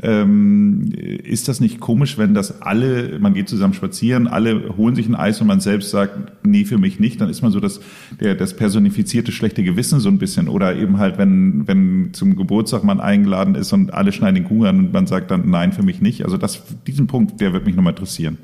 [0.00, 5.06] ähm, ist das nicht komisch, wenn das alle, man geht zusammen spazieren, alle holen sich
[5.06, 7.80] ein Eis und man selbst sagt, nee, für mich nicht, dann ist man so das,
[8.18, 10.48] der, das personifizierte schlechte Gewissen so ein bisschen.
[10.48, 14.66] Oder eben halt, wenn, wenn zum Geburtstag man eingeladen ist und alle schneiden den Kuchen
[14.66, 16.24] an und man sagt dann, nein, für mich nicht.
[16.24, 18.38] Also das, diesen Punkt, der wird mich nochmal interessieren.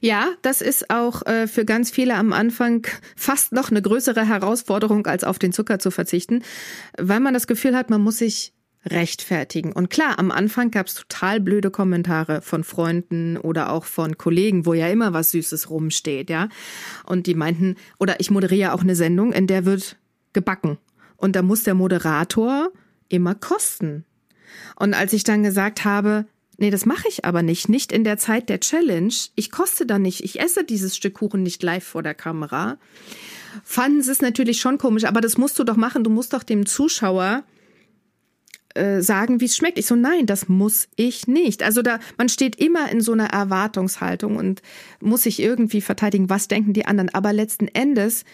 [0.00, 5.06] Ja, das ist auch äh, für ganz viele am Anfang fast noch eine größere Herausforderung,
[5.06, 6.42] als auf den Zucker zu verzichten,
[6.98, 8.52] weil man das Gefühl hat, man muss sich
[8.86, 9.72] rechtfertigen.
[9.72, 14.66] Und klar, am Anfang gab es total blöde Kommentare von Freunden oder auch von Kollegen,
[14.66, 16.48] wo ja immer was Süßes rumsteht, ja.
[17.06, 19.96] Und die meinten, oder ich moderiere auch eine Sendung, in der wird
[20.32, 20.78] gebacken.
[21.16, 22.70] Und da muss der Moderator
[23.08, 24.04] immer kosten.
[24.76, 26.26] Und als ich dann gesagt habe,
[26.58, 27.68] Nee, das mache ich aber nicht.
[27.68, 29.12] Nicht in der Zeit der Challenge.
[29.34, 30.22] Ich koste da nicht.
[30.22, 32.78] Ich esse dieses Stück Kuchen nicht live vor der Kamera.
[33.64, 36.04] Fanden sie es natürlich schon komisch, aber das musst du doch machen.
[36.04, 37.42] Du musst doch dem Zuschauer
[38.74, 39.78] äh, sagen, wie es schmeckt.
[39.78, 41.62] Ich so, nein, das muss ich nicht.
[41.62, 44.62] Also da, man steht immer in so einer Erwartungshaltung und
[45.00, 47.12] muss sich irgendwie verteidigen, was denken die anderen.
[47.14, 48.24] Aber letzten Endes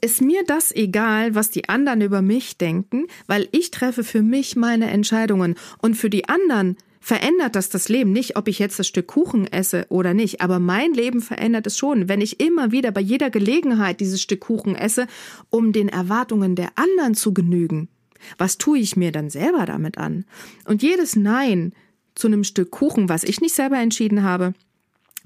[0.00, 4.56] ist mir das egal, was die anderen über mich denken, weil ich treffe für mich
[4.56, 8.86] meine Entscheidungen und für die anderen verändert das das Leben nicht, ob ich jetzt das
[8.86, 10.40] Stück Kuchen esse oder nicht.
[10.40, 14.40] Aber mein Leben verändert es schon, wenn ich immer wieder bei jeder Gelegenheit dieses Stück
[14.40, 15.06] Kuchen esse,
[15.48, 17.88] um den Erwartungen der anderen zu genügen.
[18.36, 20.24] Was tue ich mir dann selber damit an?
[20.64, 21.72] Und jedes Nein
[22.14, 24.54] zu einem Stück Kuchen, was ich nicht selber entschieden habe,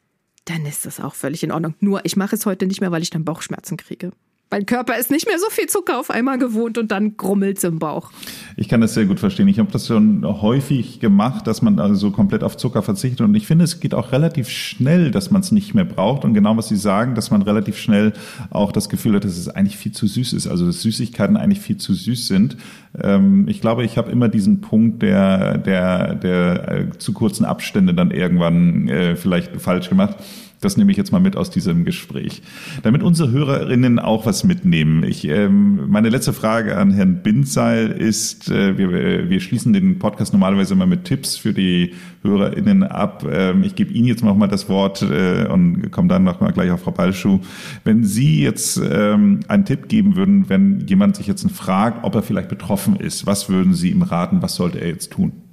[0.49, 1.75] dann ist das auch völlig in Ordnung.
[1.79, 4.11] Nur ich mache es heute nicht mehr, weil ich dann Bauchschmerzen kriege.
[4.49, 7.65] Mein Körper ist nicht mehr so viel Zucker auf einmal gewohnt und dann grummelt es
[7.65, 8.11] im Bauch.
[8.55, 9.49] Ich kann das sehr gut verstehen.
[9.49, 13.21] Ich habe das schon häufig gemacht, dass man also so komplett auf Zucker verzichtet.
[13.21, 16.23] Und ich finde, es geht auch relativ schnell, dass man es nicht mehr braucht.
[16.23, 18.13] Und genau was Sie sagen, dass man relativ schnell
[18.49, 20.47] auch das Gefühl hat, dass es eigentlich viel zu süß ist.
[20.47, 22.55] Also dass Süßigkeiten eigentlich viel zu süß sind.
[23.01, 27.93] Ähm, ich glaube, ich habe immer diesen Punkt der, der, der äh, zu kurzen Abstände
[27.93, 30.15] dann irgendwann äh, vielleicht falsch gemacht.
[30.59, 32.41] Das nehme ich jetzt mal mit aus diesem Gespräch.
[32.81, 35.03] Damit unsere Hörerinnen auch was mitnehmen.
[35.03, 40.33] Ich, ähm, meine letzte Frage an Herrn Bindseil ist, äh, wir, wir schließen den Podcast
[40.33, 41.93] normalerweise immer mit Tipps für die
[42.23, 43.23] Hörerinnen ab.
[43.29, 46.51] Ähm, ich gebe Ihnen jetzt noch mal das Wort äh, und komme dann noch mal
[46.51, 47.39] gleich auf Frau Balschuh.
[47.83, 52.23] Wenn Sie jetzt ähm, einen Tipp geben würden, wenn jemand sich jetzt fragt, ob er
[52.23, 55.46] vielleicht betroffen ist, was würden Sie ihm raten, was sollte er jetzt tun?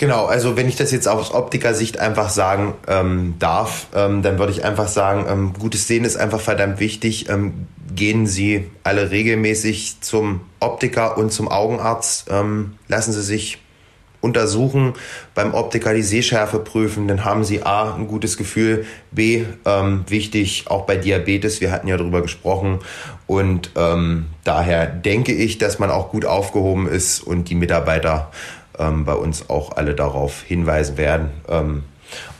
[0.00, 4.50] Genau, also wenn ich das jetzt aus Optikersicht einfach sagen ähm, darf, ähm, dann würde
[4.50, 7.28] ich einfach sagen, ähm, gutes Sehen ist einfach verdammt wichtig.
[7.28, 12.28] Ähm, gehen Sie alle regelmäßig zum Optiker und zum Augenarzt.
[12.30, 13.58] Ähm, lassen Sie sich
[14.22, 14.94] untersuchen,
[15.34, 20.64] beim Optiker die Sehschärfe prüfen, dann haben Sie A, ein gutes Gefühl, B, ähm, wichtig,
[20.68, 22.80] auch bei Diabetes, wir hatten ja darüber gesprochen
[23.26, 28.30] und ähm, daher denke ich, dass man auch gut aufgehoben ist und die Mitarbeiter
[28.80, 31.84] ähm, bei uns auch alle darauf hinweisen werden, ähm,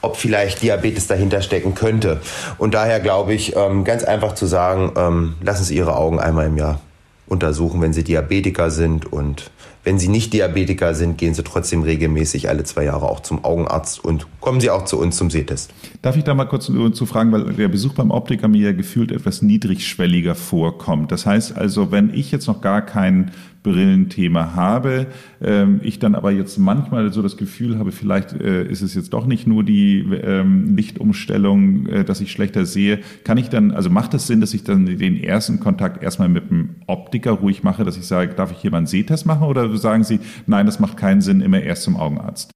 [0.03, 2.21] ob vielleicht Diabetes dahinter stecken könnte.
[2.59, 6.47] Und daher glaube ich, ähm, ganz einfach zu sagen, ähm, lassen Sie Ihre Augen einmal
[6.47, 6.81] im Jahr
[7.29, 9.51] untersuchen, wenn Sie Diabetiker sind und
[9.83, 14.05] wenn Sie nicht Diabetiker sind, gehen Sie trotzdem regelmäßig alle zwei Jahre auch zum Augenarzt
[14.05, 15.71] und kommen Sie auch zu uns zum Sehtest.
[16.03, 19.13] Darf ich da mal kurz zu fragen, weil der Besuch beim Optiker mir ja gefühlt
[19.13, 21.13] etwas niedrigschwelliger vorkommt.
[21.13, 23.33] Das heißt also, wenn ich jetzt noch gar keinen
[23.63, 25.07] Brillenthema habe.
[25.43, 29.13] Ähm, ich dann aber jetzt manchmal so das Gefühl habe, vielleicht äh, ist es jetzt
[29.13, 33.01] doch nicht nur die ähm, Lichtumstellung, äh, dass ich schlechter sehe.
[33.25, 36.51] Kann ich dann, also macht es Sinn, dass ich dann den ersten Kontakt erstmal mit
[36.51, 39.47] dem Optiker ruhig mache, dass ich sage, darf ich hier mal einen Sehtest machen?
[39.47, 42.53] Oder sagen Sie, nein, das macht keinen Sinn, immer erst zum Augenarzt?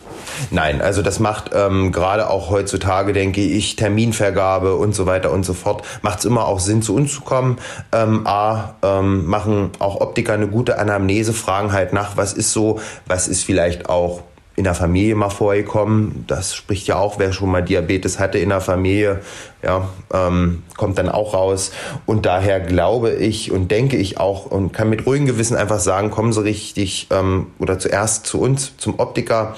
[0.51, 5.45] Nein, also das macht ähm, gerade auch heutzutage, denke ich, Terminvergabe und so weiter und
[5.45, 7.59] so fort, macht es immer auch Sinn, zu uns zu kommen.
[7.93, 12.81] Ähm, A, ähm, machen auch Optiker eine gute Anamnese fragen halt nach, was ist so,
[13.07, 14.23] was ist vielleicht auch
[14.57, 16.25] in der Familie mal vorgekommen.
[16.27, 19.21] Das spricht ja auch, wer schon mal Diabetes hatte in der Familie,
[19.63, 21.73] ja, ähm, kommt dann auch raus.
[22.07, 26.11] Und daher glaube ich und denke ich auch und kann mit ruhigem Gewissen einfach sagen,
[26.11, 29.57] kommen Sie richtig ähm, oder zuerst zu uns, zum Optiker.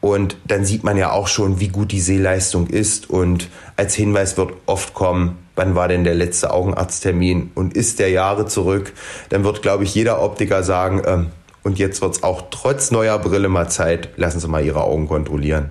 [0.00, 3.08] Und dann sieht man ja auch schon, wie gut die Sehleistung ist.
[3.08, 8.10] Und als Hinweis wird oft kommen, wann war denn der letzte Augenarzttermin und ist der
[8.10, 8.92] Jahre zurück?
[9.28, 11.26] Dann wird, glaube ich, jeder Optiker sagen, ähm,
[11.62, 15.08] und jetzt wird es auch trotz neuer Brille mal Zeit, lassen Sie mal Ihre Augen
[15.08, 15.70] kontrollieren.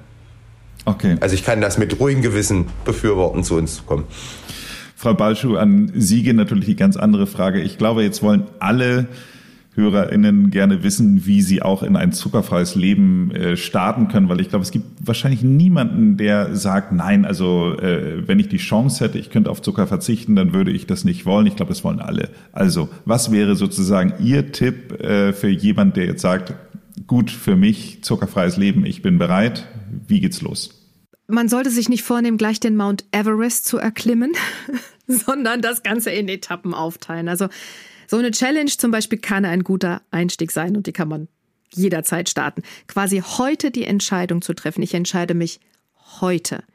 [0.85, 1.17] Okay.
[1.19, 4.05] Also ich kann das mit ruhigem Gewissen befürworten, zu uns zu kommen.
[4.95, 7.61] Frau Balschuh, an Sie geht natürlich die ganz andere Frage.
[7.61, 9.07] Ich glaube, jetzt wollen alle
[9.73, 14.49] HörerInnen gerne wissen, wie sie auch in ein zuckerfreies Leben äh, starten können, weil ich
[14.49, 19.17] glaube, es gibt wahrscheinlich niemanden, der sagt, nein, also äh, wenn ich die Chance hätte,
[19.17, 21.47] ich könnte auf Zucker verzichten, dann würde ich das nicht wollen.
[21.47, 22.29] Ich glaube, das wollen alle.
[22.51, 26.53] Also, was wäre sozusagen Ihr Tipp äh, für jemand, der jetzt sagt,
[27.07, 29.67] gut für mich, zuckerfreies Leben, ich bin bereit,
[30.07, 30.81] wie geht's los?
[31.27, 34.33] Man sollte sich nicht vornehmen, gleich den Mount Everest zu erklimmen,
[35.07, 37.29] sondern das Ganze in Etappen aufteilen.
[37.29, 37.47] Also
[38.11, 41.29] so eine Challenge zum Beispiel kann ein guter Einstieg sein und die kann man
[41.73, 42.61] jederzeit starten.
[42.85, 44.83] Quasi heute die Entscheidung zu treffen.
[44.83, 45.61] Ich entscheide mich
[46.19, 46.65] heute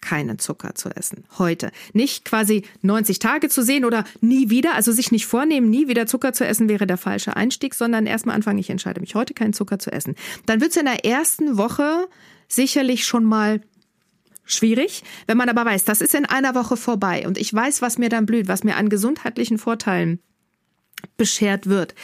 [0.00, 1.22] keinen Zucker zu essen.
[1.38, 1.70] Heute.
[1.92, 6.08] Nicht quasi 90 Tage zu sehen oder nie wieder, also sich nicht vornehmen, nie wieder
[6.08, 9.52] Zucker zu essen wäre der falsche Einstieg, sondern erstmal anfangen, ich entscheide mich heute keinen
[9.52, 10.16] Zucker zu essen.
[10.46, 12.08] Dann wird es in der ersten Woche
[12.48, 13.60] sicherlich schon mal
[14.44, 15.04] schwierig.
[15.28, 18.08] Wenn man aber weiß, das ist in einer Woche vorbei und ich weiß, was mir
[18.08, 20.18] dann blüht, was mir an gesundheitlichen Vorteilen
[21.16, 21.94] beschert wird,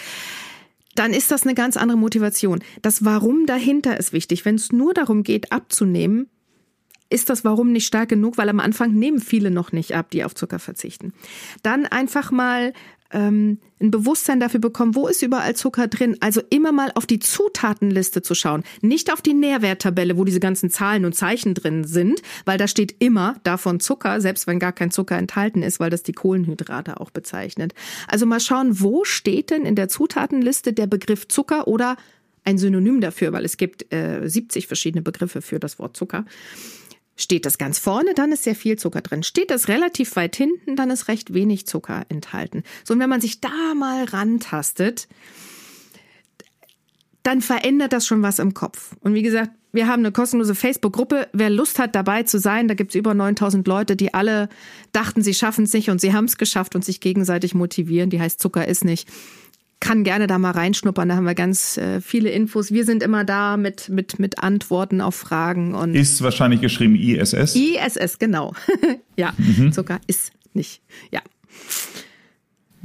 [0.95, 2.63] dann ist das eine ganz andere Motivation.
[2.83, 4.45] Das Warum dahinter ist wichtig.
[4.45, 6.29] Wenn es nur darum geht, abzunehmen,
[7.13, 10.25] ist das Warum nicht stark genug, weil am Anfang nehmen viele noch nicht ab, die
[10.25, 11.13] auf Zucker verzichten.
[11.63, 12.73] Dann einfach mal
[13.13, 16.17] ähm, ein Bewusstsein dafür bekommen, wo ist überall Zucker drin.
[16.21, 20.71] Also immer mal auf die Zutatenliste zu schauen, nicht auf die Nährwerttabelle, wo diese ganzen
[20.71, 24.91] Zahlen und Zeichen drin sind, weil da steht immer davon Zucker, selbst wenn gar kein
[24.91, 27.75] Zucker enthalten ist, weil das die Kohlenhydrate auch bezeichnet.
[28.09, 31.97] Also mal schauen, wo steht denn in der Zutatenliste der Begriff Zucker oder
[32.45, 36.25] ein Synonym dafür, weil es gibt äh, 70 verschiedene Begriffe für das Wort Zucker.
[37.23, 39.23] Steht das ganz vorne, dann ist sehr viel Zucker drin.
[39.23, 42.65] Steht das relativ weit hinten, dann ist recht wenig Zucker enthalten.
[42.85, 45.09] So, und wenn man sich da mal rantastet,
[47.23, 48.97] dann verändert das schon was im Kopf.
[49.01, 51.29] Und wie gesagt, wir haben eine kostenlose Facebook-Gruppe.
[51.33, 54.49] Wer Lust hat, dabei zu sein, da gibt's über 9000 Leute, die alle
[54.93, 58.11] dachten, sie schaffen es nicht und sie haben es geschafft und sich gegenseitig motivieren.
[58.11, 59.09] Die heißt Zucker ist nicht
[59.83, 61.09] kann gerne da mal reinschnuppern.
[61.09, 62.71] Da haben wir ganz äh, viele Infos.
[62.71, 65.75] Wir sind immer da mit, mit, mit Antworten auf Fragen.
[65.75, 67.57] Und ist wahrscheinlich geschrieben ISS?
[67.57, 68.55] ISS, genau.
[69.17, 69.73] ja, mhm.
[69.73, 70.81] Zucker ist nicht.
[71.11, 71.21] Ja.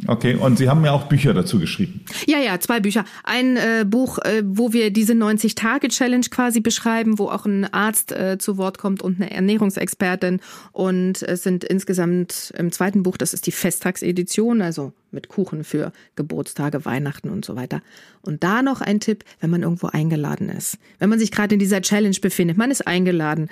[0.06, 2.06] Okay, und Sie haben ja auch Bücher dazu geschrieben.
[2.28, 3.04] Ja, ja, zwei Bücher.
[3.24, 8.38] Ein äh, Buch, äh, wo wir diese 90-Tage-Challenge quasi beschreiben, wo auch ein Arzt äh,
[8.38, 10.40] zu Wort kommt und eine Ernährungsexpertin.
[10.72, 15.92] Und es sind insgesamt im zweiten Buch, das ist die Festtagsedition, also mit Kuchen für
[16.16, 17.82] Geburtstage, Weihnachten und so weiter.
[18.22, 20.78] Und da noch ein Tipp, wenn man irgendwo eingeladen ist.
[21.00, 23.50] Wenn man sich gerade in dieser Challenge befindet, man ist eingeladen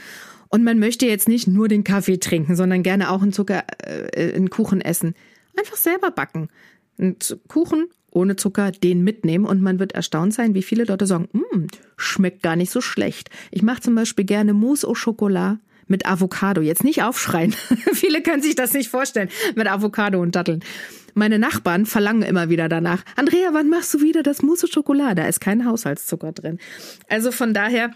[0.49, 4.35] und man möchte jetzt nicht nur den Kaffee trinken, sondern gerne auch einen Zucker, äh,
[4.35, 5.15] einen Kuchen essen
[5.57, 6.49] Einfach selber backen.
[6.97, 11.27] Einen Kuchen ohne Zucker, den mitnehmen und man wird erstaunt sein, wie viele Leute sagen,
[11.33, 13.29] mm, schmeckt gar nicht so schlecht.
[13.51, 16.61] Ich mache zum Beispiel gerne Mousse au Chocolat mit Avocado.
[16.61, 17.51] Jetzt nicht aufschreien.
[17.93, 20.63] viele können sich das nicht vorstellen mit Avocado und Datteln.
[21.13, 23.03] Meine Nachbarn verlangen immer wieder danach.
[23.15, 25.17] Andrea, wann machst du wieder das Mousse au Chocolat?
[25.17, 26.59] Da ist kein Haushaltszucker drin.
[27.09, 27.91] Also von daher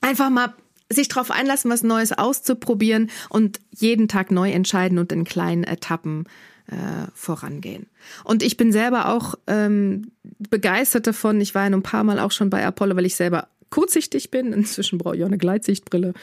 [0.00, 0.54] einfach mal
[0.90, 6.24] sich darauf einlassen, was Neues auszuprobieren und jeden Tag neu entscheiden und in kleinen Etappen
[6.68, 7.86] äh, vorangehen.
[8.24, 10.12] Und ich bin selber auch ähm,
[10.50, 11.40] begeistert davon.
[11.40, 14.52] Ich war ja ein paar Mal auch schon bei Apollo, weil ich selber kurzsichtig bin.
[14.52, 16.14] Inzwischen brauche ich auch eine Gleitsichtbrille.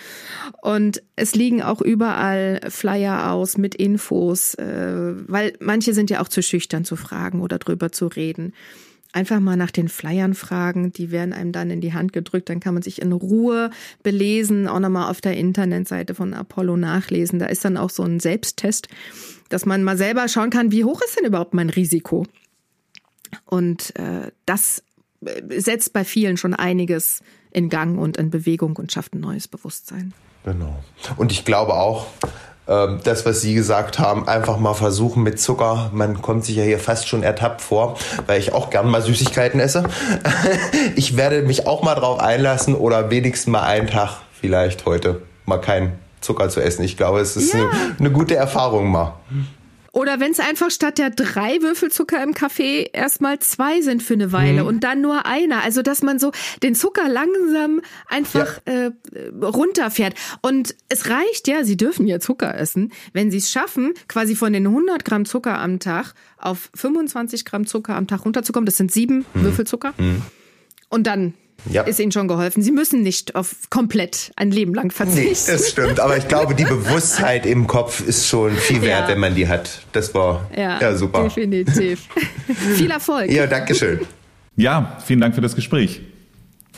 [0.61, 6.29] Und es liegen auch überall Flyer aus mit Infos, äh, weil manche sind ja auch
[6.29, 8.53] zu schüchtern zu fragen oder drüber zu reden.
[9.15, 12.59] Einfach mal nach den Flyern fragen, die werden einem dann in die Hand gedrückt, dann
[12.59, 13.69] kann man sich in Ruhe
[14.03, 17.39] belesen, auch nochmal auf der Internetseite von Apollo nachlesen.
[17.39, 18.89] Da ist dann auch so ein Selbsttest
[19.49, 22.25] dass man mal selber schauen kann, wie hoch ist denn überhaupt mein Risiko?
[23.45, 24.83] Und äh, das
[25.25, 29.47] äh, setzt bei vielen schon einiges in Gang und in Bewegung und schafft ein neues
[29.47, 30.13] Bewusstsein.
[30.43, 30.83] Genau.
[31.17, 32.07] Und ich glaube auch,
[32.67, 35.89] ähm, das, was Sie gesagt haben, einfach mal versuchen mit Zucker.
[35.93, 39.59] Man kommt sich ja hier fast schon ertappt vor, weil ich auch gern mal Süßigkeiten
[39.59, 39.83] esse.
[40.95, 45.59] Ich werde mich auch mal drauf einlassen oder wenigstens mal einen Tag vielleicht heute mal
[45.59, 46.83] keinen Zucker zu essen.
[46.83, 47.59] Ich glaube, es ist ja.
[47.59, 49.13] eine, eine, gute Erfahrung mal.
[49.95, 54.15] Oder wenn es einfach statt der drei Würfel Zucker im Kaffee erstmal zwei sind für
[54.15, 54.67] eine Weile mhm.
[54.67, 55.63] und dann nur einer.
[55.63, 58.87] Also dass man so den Zucker langsam einfach ja.
[58.87, 58.91] äh,
[59.41, 60.13] runterfährt.
[60.41, 64.51] Und es reicht ja, Sie dürfen ja Zucker essen, wenn Sie es schaffen, quasi von
[64.51, 68.65] den 100 Gramm Zucker am Tag auf 25 Gramm Zucker am Tag runterzukommen.
[68.65, 69.43] Das sind sieben mhm.
[69.43, 69.93] Würfel Zucker.
[69.97, 70.23] Mhm.
[70.89, 71.35] Und dann
[71.69, 71.83] ja.
[71.83, 72.61] ist ihnen schon geholfen.
[72.61, 75.51] Sie müssen nicht auf komplett ein Leben lang verzichten.
[75.51, 75.99] Nee, das stimmt.
[75.99, 79.07] Aber ich glaube, die Bewusstheit im Kopf ist schon viel wert, ja.
[79.09, 79.81] wenn man die hat.
[79.91, 81.23] Das war ja, ja super.
[81.23, 82.03] Definitiv.
[82.75, 83.31] Viel Erfolg.
[83.31, 84.01] Ja, danke schön.
[84.55, 86.01] Ja, vielen Dank für das Gespräch.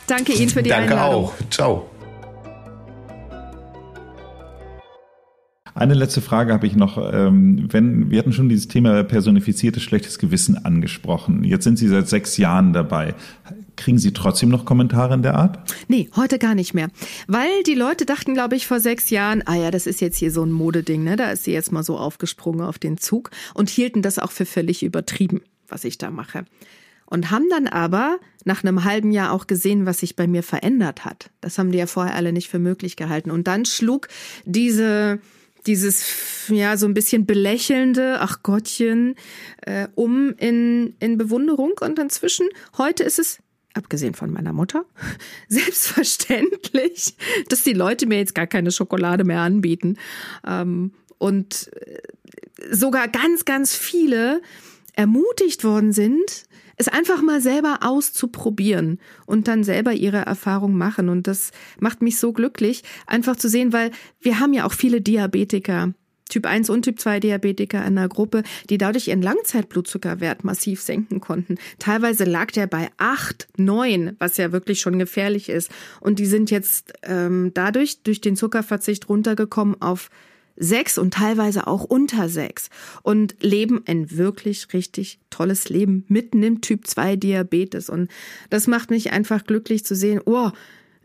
[0.07, 1.25] Danke Ihnen für die danke Einladung.
[1.25, 1.49] Danke auch.
[1.51, 1.89] Ciao.
[5.77, 6.97] Eine letzte Frage habe ich noch.
[7.13, 11.43] Ähm, wenn, wir hatten schon dieses Thema personifiziertes schlechtes Gewissen angesprochen.
[11.43, 13.13] Jetzt sind Sie seit sechs Jahren dabei.
[13.75, 15.59] Kriegen Sie trotzdem noch Kommentare in der Art?
[15.87, 16.87] Nee, heute gar nicht mehr.
[17.27, 20.31] Weil die Leute dachten, glaube ich, vor sechs Jahren, ah ja, das ist jetzt hier
[20.31, 21.15] so ein Modeding, ne?
[21.15, 24.47] Da ist sie jetzt mal so aufgesprungen auf den Zug und hielten das auch für
[24.47, 26.45] völlig übertrieben, was ich da mache.
[27.05, 31.05] Und haben dann aber nach einem halben Jahr auch gesehen, was sich bei mir verändert
[31.05, 31.29] hat.
[31.39, 33.29] Das haben die ja vorher alle nicht für möglich gehalten.
[33.29, 34.07] Und dann schlug
[34.43, 35.19] diese,
[35.65, 36.05] dieses
[36.49, 39.15] ja so ein bisschen belächelnde, ach Gottchen,
[39.61, 41.73] äh, um in, in Bewunderung.
[41.81, 42.47] Und inzwischen,
[42.77, 43.39] heute ist es
[43.73, 44.85] abgesehen von meiner Mutter,
[45.47, 47.15] selbstverständlich,
[47.49, 49.97] dass die Leute mir jetzt gar keine Schokolade mehr anbieten.
[50.45, 51.99] Ähm, und äh,
[52.71, 54.41] sogar ganz, ganz viele
[54.93, 56.45] ermutigt worden sind,
[56.77, 61.09] es einfach mal selber auszuprobieren und dann selber ihre Erfahrung machen.
[61.09, 65.01] Und das macht mich so glücklich, einfach zu sehen, weil wir haben ja auch viele
[65.01, 65.93] Diabetiker
[66.29, 71.21] Typ 1 und Typ 2 Diabetiker in der Gruppe, die dadurch ihren Langzeitblutzuckerwert massiv senken
[71.21, 71.57] konnten.
[71.79, 75.71] Teilweise lag der bei 8, 9, was ja wirklich schon gefährlich ist.
[76.01, 80.09] Und die sind jetzt ähm, dadurch durch den Zuckerverzicht runtergekommen auf
[80.57, 82.69] 6 und teilweise auch unter 6
[83.03, 87.89] und leben ein wirklich richtig tolles Leben mitten im Typ 2 Diabetes.
[87.89, 88.09] Und
[88.49, 90.51] das macht mich einfach glücklich zu sehen, oh,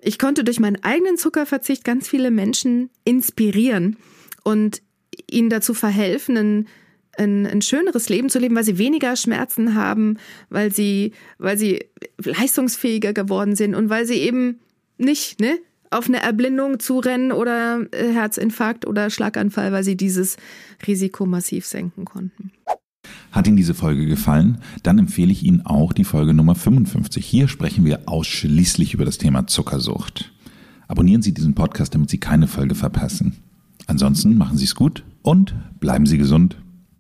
[0.00, 3.96] ich konnte durch meinen eigenen Zuckerverzicht ganz viele Menschen inspirieren.
[4.42, 4.82] Und
[5.30, 6.68] ihnen dazu verhelfen, ein,
[7.16, 10.18] ein, ein schöneres Leben zu leben, weil sie weniger Schmerzen haben,
[10.50, 11.84] weil sie, weil sie
[12.18, 14.61] leistungsfähiger geworden sind und weil sie eben
[14.98, 15.59] nicht, ne,
[15.93, 20.36] auf eine Erblindung zurennen oder äh, Herzinfarkt oder Schlaganfall, weil sie dieses
[20.86, 22.53] Risiko massiv senken konnten.
[23.30, 24.59] Hat Ihnen diese Folge gefallen?
[24.82, 27.24] Dann empfehle ich Ihnen auch die Folge Nummer 55.
[27.24, 30.32] Hier sprechen wir ausschließlich über das Thema Zuckersucht.
[30.86, 33.36] Abonnieren Sie diesen Podcast, damit Sie keine Folge verpassen.
[33.86, 36.57] Ansonsten machen Sie es gut und bleiben Sie gesund.